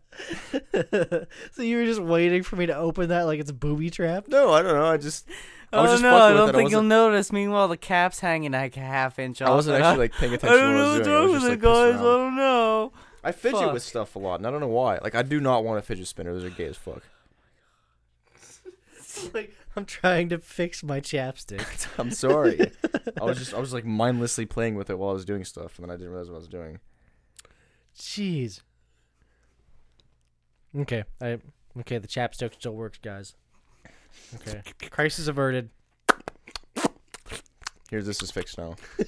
[1.54, 4.28] so you were just waiting for me to open that like it's a booby trap?
[4.28, 4.86] No, I don't know.
[4.86, 5.28] I just.
[5.76, 6.56] I was oh just no, fucking I with don't it.
[6.56, 7.32] I think you'll wasn't- notice.
[7.32, 9.50] Meanwhile, the cap's hanging like a half inch off.
[9.50, 11.16] I wasn't actually like paying I attention to don't what I know was what's doing.
[11.16, 11.74] I wrong was with just it, like guys.
[12.02, 12.04] I around.
[12.04, 12.94] don't know.
[13.24, 13.74] I fidget Fuck.
[13.74, 15.00] with stuff a lot, and I don't know why.
[15.02, 16.34] Like I do not want a fidget spinner.
[16.34, 17.04] Those are gay as fuck.
[19.34, 21.88] Like I'm trying to fix my chapstick.
[21.98, 22.72] I'm sorry.
[23.20, 25.78] I was just I was like mindlessly playing with it while I was doing stuff,
[25.80, 26.80] and then I didn't realize what I was doing.
[27.98, 28.60] Jeez.
[30.78, 31.38] Okay, I
[31.80, 31.98] okay.
[31.98, 33.36] The chapstick still works, guys.
[34.36, 35.70] Okay, crisis averted.
[37.90, 38.76] Here, this is fixed now.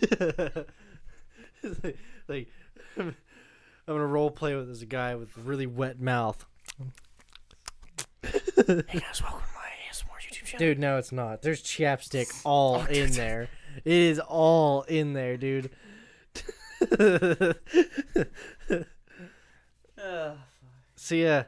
[2.28, 2.48] like,
[2.98, 3.16] I'm
[3.88, 6.46] gonna role play with this guy with a really wet mouth.
[8.24, 9.68] Hey guys, welcome to my
[10.48, 10.58] chapstick.
[10.58, 11.42] Dude, no, it's not.
[11.42, 13.50] There's chapstick all in there.
[13.86, 15.70] It is all in there, dude.
[20.96, 21.44] so yeah,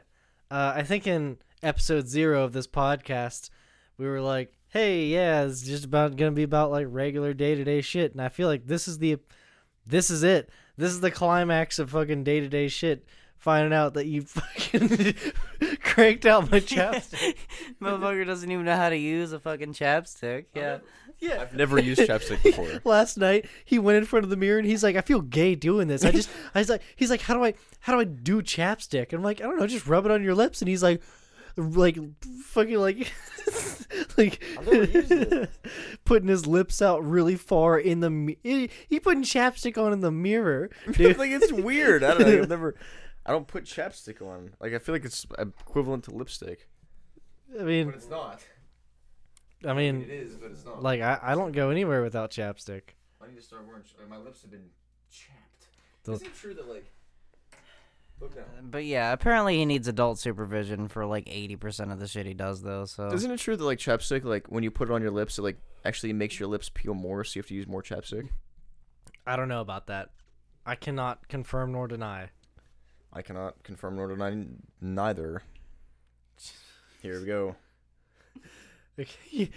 [0.50, 3.50] uh, I think in episode zero of this podcast,
[3.98, 7.64] we were like, "Hey, yeah, it's just about gonna be about like regular day to
[7.64, 9.18] day shit," and I feel like this is the,
[9.86, 10.50] this is it.
[10.76, 13.06] This is the climax of fucking day to day shit.
[13.36, 15.14] Finding out that you fucking
[15.82, 17.36] cranked out my chapstick.
[17.80, 20.46] Motherfucker doesn't even know how to use a fucking chapstick.
[20.54, 20.78] Yeah.
[21.20, 21.40] Yeah.
[21.40, 22.80] I've never used chapstick before.
[22.84, 25.54] Last night he went in front of the mirror and he's like, I feel gay
[25.54, 26.04] doing this.
[26.04, 29.08] I just I was like he's like, How do I how do I do chapstick?
[29.10, 31.02] And I'm like, I don't know, just rub it on your lips and he's like
[31.56, 31.98] like
[32.44, 33.12] fucking like
[34.16, 35.50] like it.
[36.04, 40.00] putting his lips out really far in the mi- he, he putting chapstick on in
[40.00, 42.02] the mirror dude like it's weird.
[42.04, 42.42] I don't know.
[42.42, 42.74] I've never.
[43.26, 44.50] I don't put chapstick on.
[44.60, 46.66] Like I feel like it's equivalent to lipstick.
[47.58, 48.40] i mean but it's not.
[49.66, 50.82] i mean is, but it's not.
[50.82, 53.82] like I, I don't go anywhere without chapstick I need to start wearing.
[54.08, 54.70] my lips have been
[55.10, 55.66] chapped.
[56.04, 56.90] The- Is it true that like?
[58.20, 58.42] Look now.
[58.42, 62.34] Uh, but yeah, apparently he needs adult supervision for like 80% of the shit he
[62.34, 62.84] does, though.
[62.84, 65.38] So Isn't it true that like chapstick, like when you put it on your lips,
[65.38, 68.28] it like actually makes your lips peel more, so you have to use more chapstick?
[69.26, 70.08] i don't know about that
[70.64, 72.30] i cannot confirm nor deny
[73.12, 74.46] I cannot confirm nor deny
[74.80, 75.42] neither.
[77.02, 77.56] Here we go.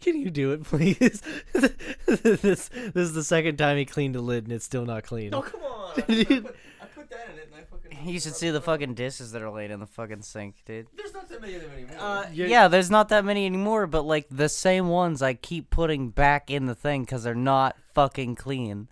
[0.00, 1.22] Can you do it, please?
[1.52, 5.34] this this is the second time he cleaned a lid and it's still not clean.
[5.34, 5.92] Oh come on!
[5.96, 7.89] I put- I put that in it, and I fucking.
[8.04, 10.86] You should see the fucking dishes that are laid in the fucking sink, dude.
[10.96, 11.96] There's not that many of them anymore.
[11.98, 15.70] Uh, You're- yeah, there's not that many anymore, but like the same ones I keep
[15.70, 18.88] putting back in the thing because they're not fucking clean.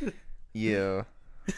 [0.52, 1.02] yeah,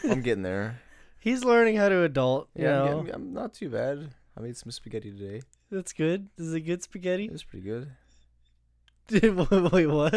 [0.03, 0.81] I'm getting there.
[1.19, 2.49] He's learning how to adult.
[2.55, 4.09] You Yeah, I'm, getting- I'm not too bad.
[4.37, 5.41] I made some spaghetti today.
[5.71, 6.27] that's good.
[6.37, 7.25] This is it good spaghetti.
[7.25, 7.89] It was pretty good.
[9.07, 10.13] Dude, wait, wait, what?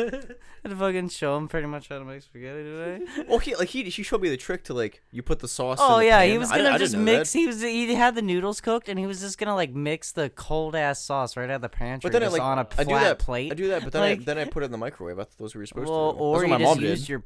[0.65, 3.05] I fucking show him pretty much how to make spaghetti today.
[3.29, 5.79] Well, he like he she showed me the trick to like you put the sauce.
[5.81, 6.31] Oh in the yeah, pan.
[6.31, 7.33] he was gonna I just didn't mix.
[7.33, 7.39] that.
[7.39, 10.31] He was he had the noodles cooked, and he was just gonna like mix the
[10.31, 12.65] cold ass sauce right out of the pantry, But then I like on a I
[12.65, 13.53] flat do that plate.
[13.53, 15.19] I do that, but then Like- I then I put it in the microwave.
[15.19, 16.19] I thought those were supposed well, to.
[16.19, 17.09] or That's you what my just mom use did.
[17.11, 17.25] your.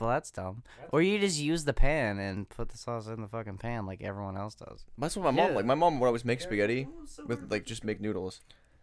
[0.00, 0.64] Well, that's dumb.
[0.90, 4.02] Or you just use the pan and put the sauce in the fucking pan like
[4.02, 4.84] everyone else does.
[4.98, 5.56] That's what my mom Yeah.
[5.56, 5.64] like.
[5.64, 6.88] My mom would always make spaghetti
[7.26, 8.40] with like just make noodles,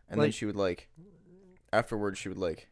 [0.10, 0.88] and then she would like.
[1.74, 2.70] Afterwards, she would like.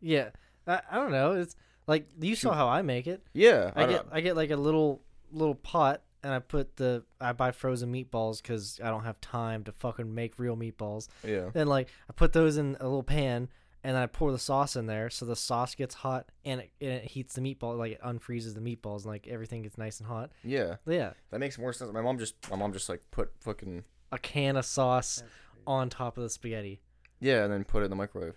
[0.00, 0.30] Yeah,
[0.66, 1.32] I, I don't know.
[1.32, 1.56] It's
[1.86, 3.22] like you saw how I make it.
[3.32, 7.04] Yeah, I I, get I get like a little little pot and I put the
[7.20, 11.08] I buy frozen meatballs because I don't have time to fucking make real meatballs.
[11.24, 11.50] yeah.
[11.52, 13.48] Then like I put those in a little pan
[13.84, 16.70] and then I pour the sauce in there so the sauce gets hot and it,
[16.80, 19.98] and it heats the meatball like it unfreezes the meatballs and like everything gets nice
[19.98, 20.30] and hot.
[20.44, 21.92] Yeah, Yeah, that makes more sense.
[21.92, 25.22] My mom just my mom just like put fucking a can of sauce
[25.66, 26.80] on top of the spaghetti.
[27.22, 28.34] Yeah, and then put it in the microwave.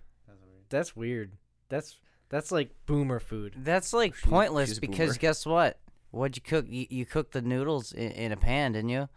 [0.70, 1.34] That's weird.
[1.70, 1.98] That's
[2.30, 3.54] that's like boomer food.
[3.58, 5.20] That's like She's- pointless she's a because boomer.
[5.20, 5.80] guess what?
[6.12, 6.66] What'd you cook?
[6.70, 9.10] You, you cooked the noodles in, in a pan, didn't you?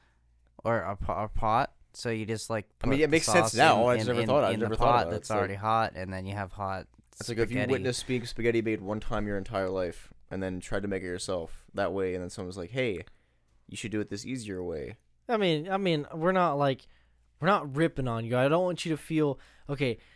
[0.64, 1.72] Or a, po- a pot?
[1.94, 2.66] So you just like.
[2.82, 3.86] I mean, put yeah, it the makes sense sauce now.
[3.86, 5.10] I just in, never in- thought- I in never the thought pot about it.
[5.12, 6.86] that's It's like- already hot, and then you have hot.
[7.20, 7.72] It's like if you spaghetti.
[7.72, 11.06] witnessed being spaghetti made one time your entire life, and then tried to make it
[11.06, 13.04] yourself that way, and then someone's like, "Hey,
[13.68, 14.96] you should do it this easier way."
[15.28, 16.86] I mean, I mean, we're not like
[17.40, 18.36] we're not ripping on you.
[18.36, 19.38] I don't want you to feel
[19.68, 19.98] okay.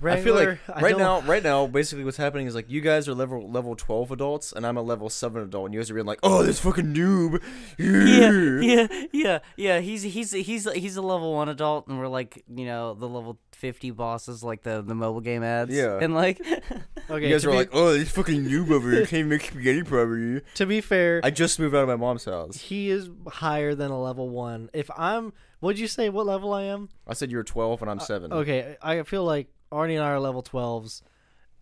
[0.00, 3.08] I feel like I right now, right now, basically what's happening is like you guys
[3.08, 5.94] are level level twelve adults, and I'm a level seven adult, and you guys are
[5.94, 7.42] being like, "Oh, this fucking noob."
[7.76, 9.80] yeah, yeah, yeah, yeah.
[9.80, 13.40] He's he's he's he's a level one adult, and we're like, you know, the level
[13.50, 15.74] fifty bosses, like the the mobile game ads.
[15.74, 15.98] Yeah.
[16.00, 16.40] and like,
[17.10, 19.82] Okay, You guys are be, like, "Oh, this fucking noob over here can't make spaghetti
[19.82, 22.56] properly." to be fair, I just moved out of my mom's house.
[22.58, 24.70] he is higher than a level one.
[24.72, 26.08] If I'm, what'd you say?
[26.08, 26.88] What level I am?
[27.06, 28.32] I said you're twelve, and I'm seven.
[28.32, 31.02] Okay, I feel like Arnie and I are level twelves.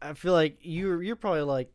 [0.01, 1.71] I feel like you're you're probably like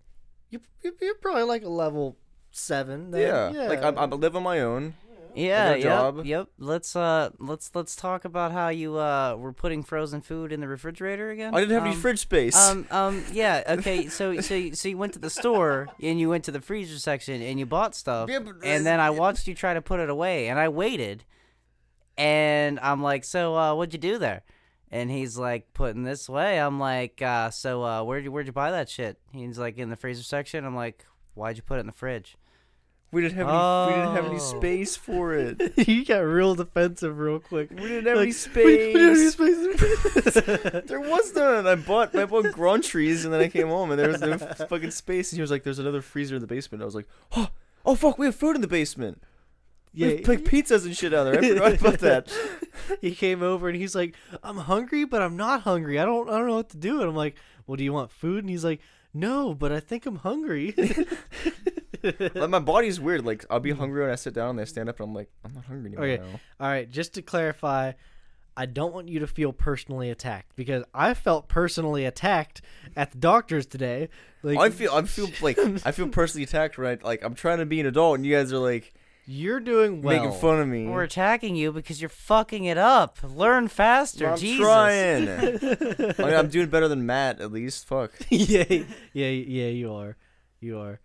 [0.50, 2.18] you you're, you're probably like a level
[2.52, 3.12] seven.
[3.12, 3.22] then.
[3.22, 3.70] Yeah, yeah.
[3.70, 4.94] like I'm, I live on my own.
[5.34, 6.26] yeah, got yep, job.
[6.26, 6.48] yep.
[6.60, 10.68] Let's uh, let's let's talk about how you uh were putting frozen food in the
[10.68, 11.56] refrigerator again.
[11.56, 12.56] I didn't have any Um, fridge space.
[12.56, 14.08] Um, um, yeah, okay.
[14.08, 17.00] So, so, you- so you went to the store and you went to the freezer
[17.00, 20.00] section and you bought stuff, Yeah, but- and then I watched you try to put
[20.02, 21.24] it away, and I waited,
[22.18, 24.44] and I'm like, so, uh, what'd you do there?
[24.92, 26.60] And he's like, putting this way.
[26.60, 29.18] I'm like, uh, so, uh, where'd you, where'd you buy that shit?
[29.32, 30.66] He's like, in the freezer section.
[30.66, 32.38] I'm like, why'd you put it in the fridge?
[33.14, 33.58] we didn't have any.
[33.94, 34.58] We didn't have any Oh.
[34.60, 35.74] space for it.
[35.88, 37.70] you got real defensive real quick.
[37.70, 38.56] We didn't have any space.
[38.66, 40.86] we didn't have any space.
[40.88, 41.68] There was none.
[41.68, 44.92] I bought I bought groceries and then I came home and there was no fucking
[44.92, 45.32] space.
[45.34, 47.50] And he was like, "There's another freezer in the basement." I was like, "Oh,
[47.86, 49.22] oh fuck, we have food in the basement."
[49.94, 51.40] Yeah, yeah, like pizzas and shit out there.
[51.40, 52.32] I forgot about that.
[53.02, 56.00] he came over and he's like, "I'm hungry, but I'm not hungry.
[56.00, 57.36] I don't I don't know what to do." And I'm like,
[57.68, 58.80] "Well, do you want food?" And he's like,
[59.14, 60.74] "No, but I think I'm hungry."
[62.04, 63.26] like my body's weird.
[63.26, 65.30] Like I'll be hungry when I sit down and I stand up and I'm like,
[65.44, 66.24] I'm not hungry anymore Okay.
[66.24, 66.40] now.
[66.60, 67.92] All right, just to clarify,
[68.56, 72.62] I don't want you to feel personally attacked because I felt personally attacked
[72.96, 74.10] at the doctor's today.
[74.44, 77.66] Like I feel I feel like I feel personally attacked right like I'm trying to
[77.66, 78.94] be an adult and you guys are like
[79.26, 80.16] you're doing well.
[80.18, 80.88] making fun of me.
[80.88, 83.18] We're attacking you because you're fucking it up.
[83.24, 84.30] Learn faster.
[84.32, 84.60] I'm Jesus.
[84.60, 85.30] trying.
[85.30, 87.88] I mean, I'm doing better than Matt at least.
[87.88, 88.12] Fuck.
[88.30, 88.64] yeah,
[89.14, 89.68] yeah, yeah.
[89.68, 90.18] You are,
[90.60, 91.00] you are.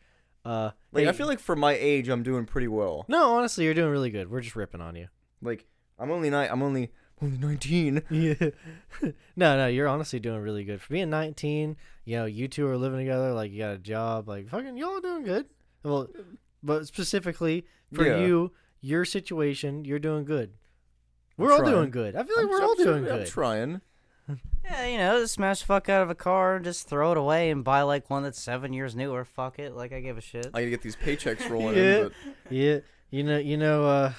[0.44, 3.04] Uh, Like hey, I feel like for my age, I'm doing pretty well.
[3.08, 4.30] no, honestly, you're doing really good.
[4.30, 5.08] We're just ripping on you.
[5.42, 5.66] Like
[5.98, 6.48] I'm only nine.
[6.50, 6.92] I'm only
[7.22, 8.02] only 19.
[8.10, 8.34] Yeah.
[9.36, 11.76] no, no, you're honestly doing really good for being 19.
[12.04, 13.32] You know, you two are living together.
[13.32, 14.28] Like you got a job.
[14.28, 15.46] Like fucking, y'all doing good.
[15.82, 16.08] Well,
[16.66, 17.64] but specifically
[17.94, 18.18] for Yeah.
[18.18, 20.52] you, your situation, you're doing good.
[21.38, 21.72] We're I'm all trying.
[21.74, 22.16] doing good.
[22.16, 23.26] I feel like I'm- we're I'm all doing trying- I'm good.
[23.28, 23.80] trying.
[24.64, 27.50] Yeah, you know, smash the fuck out of a car, and just throw it away,
[27.50, 29.24] and buy like one that's seven years newer.
[29.24, 30.46] Fuck it, like I give a shit.
[30.46, 31.96] I gotta get these paychecks rolling Yeah.
[32.06, 32.10] in.
[32.50, 32.78] Yeah,
[33.10, 34.12] you know, you know, uh,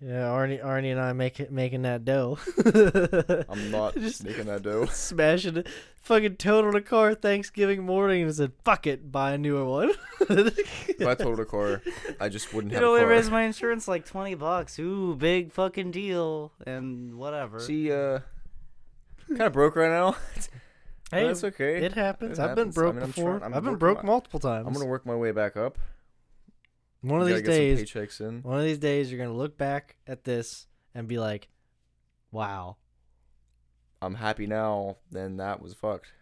[0.00, 2.38] yeah, Arnie, Arnie and I make it, making that dough.
[3.48, 4.86] I'm not Just- making that dough.
[4.90, 5.66] smashing it.
[6.02, 9.90] Fucking totaled a car Thanksgiving morning and said, "Fuck it, buy a newer one."
[10.20, 11.82] If I totaled a car,
[12.20, 14.78] I just wouldn't It have a only raised my insurance like twenty bucks.
[14.78, 17.58] Ooh, big fucking deal, and whatever.
[17.58, 18.20] See, uh,
[19.28, 20.14] kind of broke right now.
[21.10, 21.84] But hey, that's okay.
[21.84, 22.38] it happens.
[22.38, 22.78] It I've been happens.
[22.78, 23.30] I broke mean, I'm before.
[23.38, 24.66] trying- I'm I've been broke my- multiple times.
[24.68, 25.76] I'm gonna work my way back up.
[27.08, 28.42] One of these days, paychecks in.
[28.42, 31.48] one of these days, you're gonna look back at this and be like,
[32.30, 32.76] "Wow."
[34.02, 34.96] I'm happy now.
[35.10, 36.12] Then that was fucked.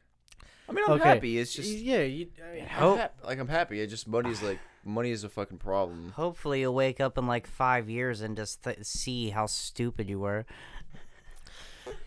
[0.68, 1.08] I mean, I'm Okay.
[1.08, 1.38] happy.
[1.38, 2.28] It's just yeah, you.
[2.42, 3.80] I mean, I'm Hope- hap- like I'm happy.
[3.80, 6.12] It just money's like money is a fucking problem.
[6.16, 10.18] Hopefully, you'll wake up in like five years and just th- see how stupid you
[10.20, 10.46] were.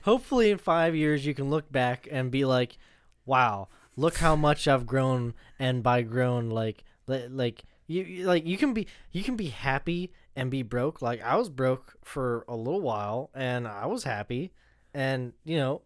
[0.02, 2.78] hopefully in five years you can look back and be like,
[3.26, 8.46] "Wow, look how much I've grown." And by grown, like, li- like you, you- like
[8.46, 11.02] you can be, you can be happy and be broke.
[11.02, 14.52] Like I was broke for a little while, and I was happy,
[14.94, 15.82] and you know,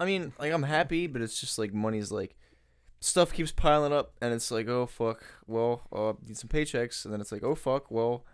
[0.00, 2.36] I mean, like I'm happy, but it's just like money's like
[3.00, 7.12] stuff keeps piling up, and it's like, oh fuck, well, uh, need some paychecks, and
[7.12, 8.24] then it's like, oh fuck, well,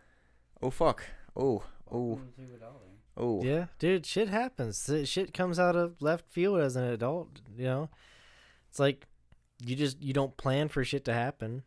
[0.63, 1.05] oh fuck,
[1.37, 2.21] oh, oh,
[3.17, 3.43] oh.
[3.43, 4.91] yeah, dude, shit happens.
[5.05, 7.41] Shit comes out of left field as an adult.
[7.57, 7.91] You know,
[8.71, 9.07] it's like
[9.65, 11.63] you just you don't plan for shit to happen.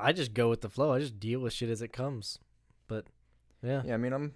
[0.00, 0.92] I just go with the flow.
[0.92, 2.38] I just deal with shit as it comes.
[2.86, 3.06] But
[3.62, 3.82] yeah.
[3.84, 4.34] Yeah, I mean, I'm,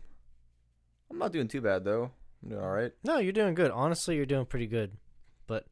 [1.11, 2.11] I'm not doing too bad though.
[2.43, 2.93] I'm doing all right.
[3.05, 3.71] No, you're doing good.
[3.71, 4.93] Honestly, you're doing pretty good.
[5.47, 5.67] But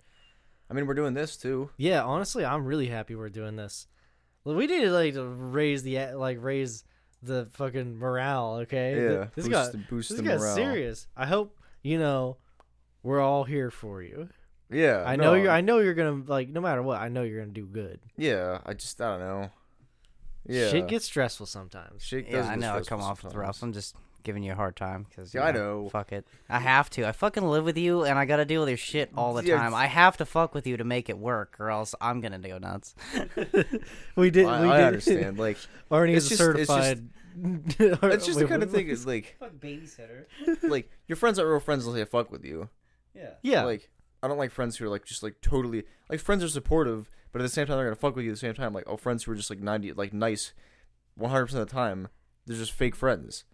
[0.70, 1.70] I mean, we're doing this too.
[1.76, 3.86] yeah, honestly, I'm really happy we're doing this.
[4.44, 6.84] Well, we need to like to raise the like raise
[7.22, 8.60] the fucking morale.
[8.62, 8.94] Okay.
[8.94, 10.54] Yeah, This boost, got the, boost this the got morale.
[10.54, 11.06] serious.
[11.16, 12.38] I hope you know
[13.02, 14.28] we're all here for you.
[14.70, 15.50] Yeah, I no, know you're.
[15.50, 17.00] I know you're gonna like no matter what.
[17.00, 18.00] I know you're gonna do good.
[18.16, 19.50] yeah, I just I don't know.
[20.50, 22.02] Yeah, Shit gets stressful sometimes.
[22.02, 23.62] Shit Yeah, I get know I stressful come off with rough.
[23.62, 25.88] I'm just giving you a hard time because Yeah, I know.
[25.90, 26.26] Fuck it.
[26.48, 27.06] I have to.
[27.08, 29.56] I fucking live with you, and I gotta deal with your shit all the Yeah,
[29.56, 29.74] time.
[29.74, 32.58] I have to fuck with you to make it work, or else I'm gonna go
[32.58, 32.94] nuts.
[34.16, 34.46] we did.
[34.46, 34.86] I, we I did.
[34.86, 35.38] understand.
[35.38, 35.56] Like,
[35.90, 37.08] Arnie It's is a just- it's just- certified.
[38.12, 38.88] it's just the kind of thing.
[38.88, 40.24] Is like, Fuck babysitter.
[40.62, 42.68] like your friends aren't real friends unless they fuck with you.
[43.14, 43.30] Yeah.
[43.42, 43.64] Yeah.
[43.64, 43.88] Like,
[44.22, 47.40] I don't like friends who are like just like totally like friends are supportive, but
[47.40, 48.72] at the same time they're gonna fuck with you at the same time.
[48.72, 50.52] Like, oh, friends who are just like ninety, like nice,
[51.14, 52.08] one hundred percent of the time,
[52.46, 53.44] they're just fake friends.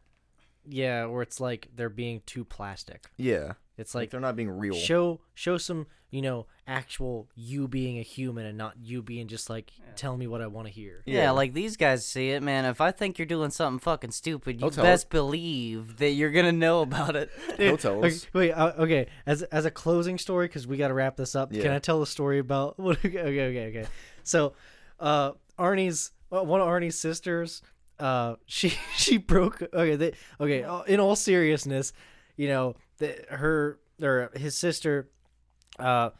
[0.68, 3.06] Yeah, or it's like they're being too plastic.
[3.16, 4.74] Yeah, It's like like they're not being real.
[4.74, 9.50] show show some you know actual you being a human and not you being just
[9.50, 11.02] like tell me what I want to hear.
[11.06, 11.22] Yeah.
[11.24, 11.30] Yeah.
[11.32, 12.64] like these guys see it, man.
[12.64, 16.52] If I think you're doing something fucking stupid, you I'll best believe that you're gonna
[16.52, 17.30] know about it.
[17.58, 18.26] He'll tell Okay, us.
[18.32, 19.06] wait, uh, okay.
[19.26, 21.52] As as a closing story, because we got to wrap this up.
[21.52, 21.62] Yeah.
[21.62, 22.78] Can I tell a story about?
[22.86, 23.86] What, okay, okay, okay.
[24.22, 24.54] So,
[25.00, 27.62] uh, Arnie's uh, one of Arnie's sisters.
[27.98, 29.62] Uh, she she broke.
[29.62, 30.62] Okay, they, okay.
[30.62, 31.92] uh, In all seriousness,
[32.36, 35.08] you know, the, her or his sister,
[35.78, 36.10] uh,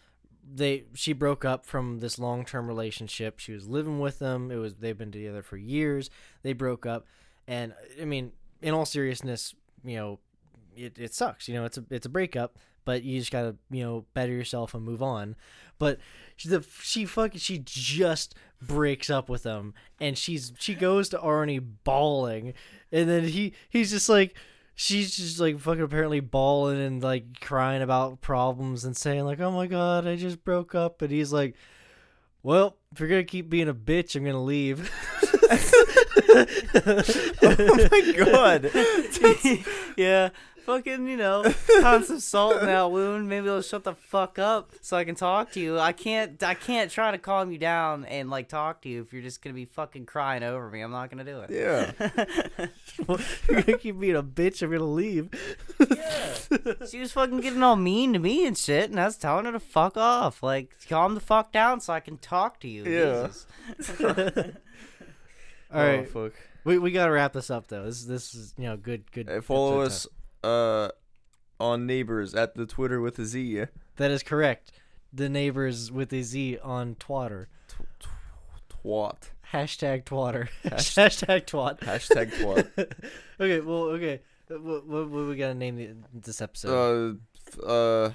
[0.55, 3.39] they she broke up from this long term relationship.
[3.39, 4.51] She was living with them.
[4.51, 6.11] It was they've been together for years.
[6.43, 7.07] They broke up,
[7.47, 8.33] and I mean,
[8.63, 9.55] in all seriousness,
[9.85, 10.19] you know,
[10.77, 11.49] it, it sucks.
[11.49, 14.75] You know, it's a it's a breakup, but you just gotta you know better yourself
[14.75, 15.37] and move on.
[15.79, 15.99] But
[16.37, 21.19] she, the she fucking she just breaks up with him, and she's she goes to
[21.19, 22.55] Arnie bawling,
[22.93, 24.35] and then he he's just like.
[24.79, 29.51] She's just like fucking apparently bawling and like crying about problems and saying like, "Oh
[29.51, 31.57] my god, I just broke up," and he's like,
[32.43, 34.93] "Well, if you're gonna keep being a bitch, I'm gonna leave."
[37.43, 38.71] oh my god.
[39.97, 40.31] yeah,
[40.67, 41.43] fucking, you know,
[41.81, 43.29] pound some salt in that wound.
[43.29, 45.79] Maybe it'll shut the fuck up so I can talk to you.
[45.79, 49.13] I can't, I can't try to calm you down and like talk to you if
[49.13, 50.81] you're just gonna be fucking crying over me.
[50.83, 51.51] I'm not gonna do it.
[51.51, 51.93] Yeah.
[53.49, 54.61] You're gonna keep being a bitch.
[54.63, 55.31] I'm gonna leave.
[55.81, 56.35] yeah.
[56.91, 59.53] She was fucking getting all mean to me and shit, and I was telling her
[59.53, 60.43] to fuck off.
[60.43, 62.85] Like, calm the fuck down so I can talk to you.
[62.85, 63.29] Yeah.
[63.29, 63.97] Jesus.
[65.73, 66.33] All right, Oh, fuck.
[66.65, 67.85] we we gotta wrap this up though.
[67.85, 69.29] This this is you know good good.
[69.29, 70.07] Uh, follow episode us
[70.47, 70.91] uh
[71.59, 73.65] on neighbors at the Twitter with a Z.
[73.97, 74.73] That is correct.
[75.13, 77.47] The neighbors with a Z on Twatter.
[78.69, 79.31] Twat.
[79.53, 80.49] Hashtag Twatter.
[80.65, 81.81] Hash- Hashtag Twat.
[81.81, 82.69] Hashtag twat.
[83.41, 84.21] okay, well, okay.
[84.49, 87.21] What, what, what we gotta name the, this episode?
[87.63, 88.11] uh, uh,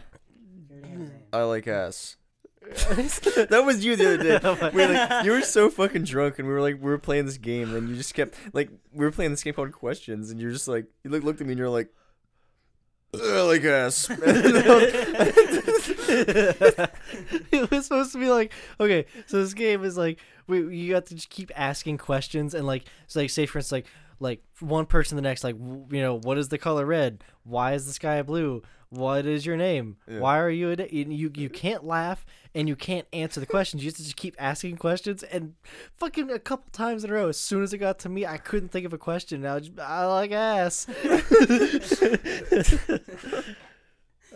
[1.33, 2.17] I like ass.
[2.61, 4.69] that was you the other day.
[4.71, 7.25] We were like, you were so fucking drunk, and we were like, we were playing
[7.25, 10.39] this game, and you just kept like, we were playing this game called Questions, and
[10.39, 12.00] you're just like, you look, looked at me, and you're like, I
[13.13, 14.07] like ass.
[17.51, 21.05] it was supposed to be like okay so this game is like we you got
[21.05, 23.85] to just keep asking questions and like it's like say for instance like
[24.21, 27.23] like one person the next like w- you know what is the color red?
[27.43, 30.19] Why is the sky blue what is your name Yeah.
[30.19, 33.83] why are you a da-" you you can't laugh and you can't answer the questions
[33.85, 35.53] you to just keep asking questions and
[35.95, 38.37] fucking a couple times in a row as soon as it got to me i
[38.37, 40.87] couldn't think of a question now just, i like ass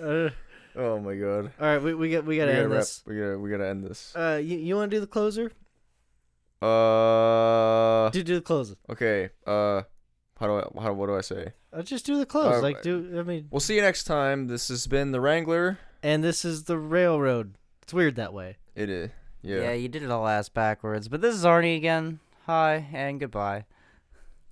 [0.02, 0.30] uh,
[0.76, 1.52] oh my god.
[1.60, 2.80] all right we, we got we We gotta gotta end wrap.
[2.82, 3.40] this We gotta.
[3.40, 4.16] We gotta end this.
[4.16, 5.52] uh, you, you want to do the closer?
[6.62, 8.10] Uh.
[8.12, 8.76] Do do the closer.
[8.90, 9.30] Okay.
[9.46, 9.82] Uh.
[10.40, 10.82] How do I?
[10.84, 10.94] How?
[10.94, 11.54] What do I say?
[11.72, 12.56] Uh, just do the close.
[12.56, 13.48] Uh, like do I mean?
[13.52, 14.48] We'll see you next time.
[14.48, 15.80] This has been the Wrangler.
[16.04, 17.56] And this is the railroad.
[17.82, 18.58] It's weird that way.
[18.76, 19.12] It is.
[19.42, 19.62] Yeah.
[19.62, 21.08] Yeah, you did it all ass backwards.
[21.08, 22.20] But this is Arnie again.
[22.48, 23.66] Hi and goodbye.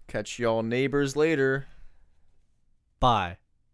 [0.07, 1.68] Catch y'all neighbors later.
[2.99, 3.38] Bye.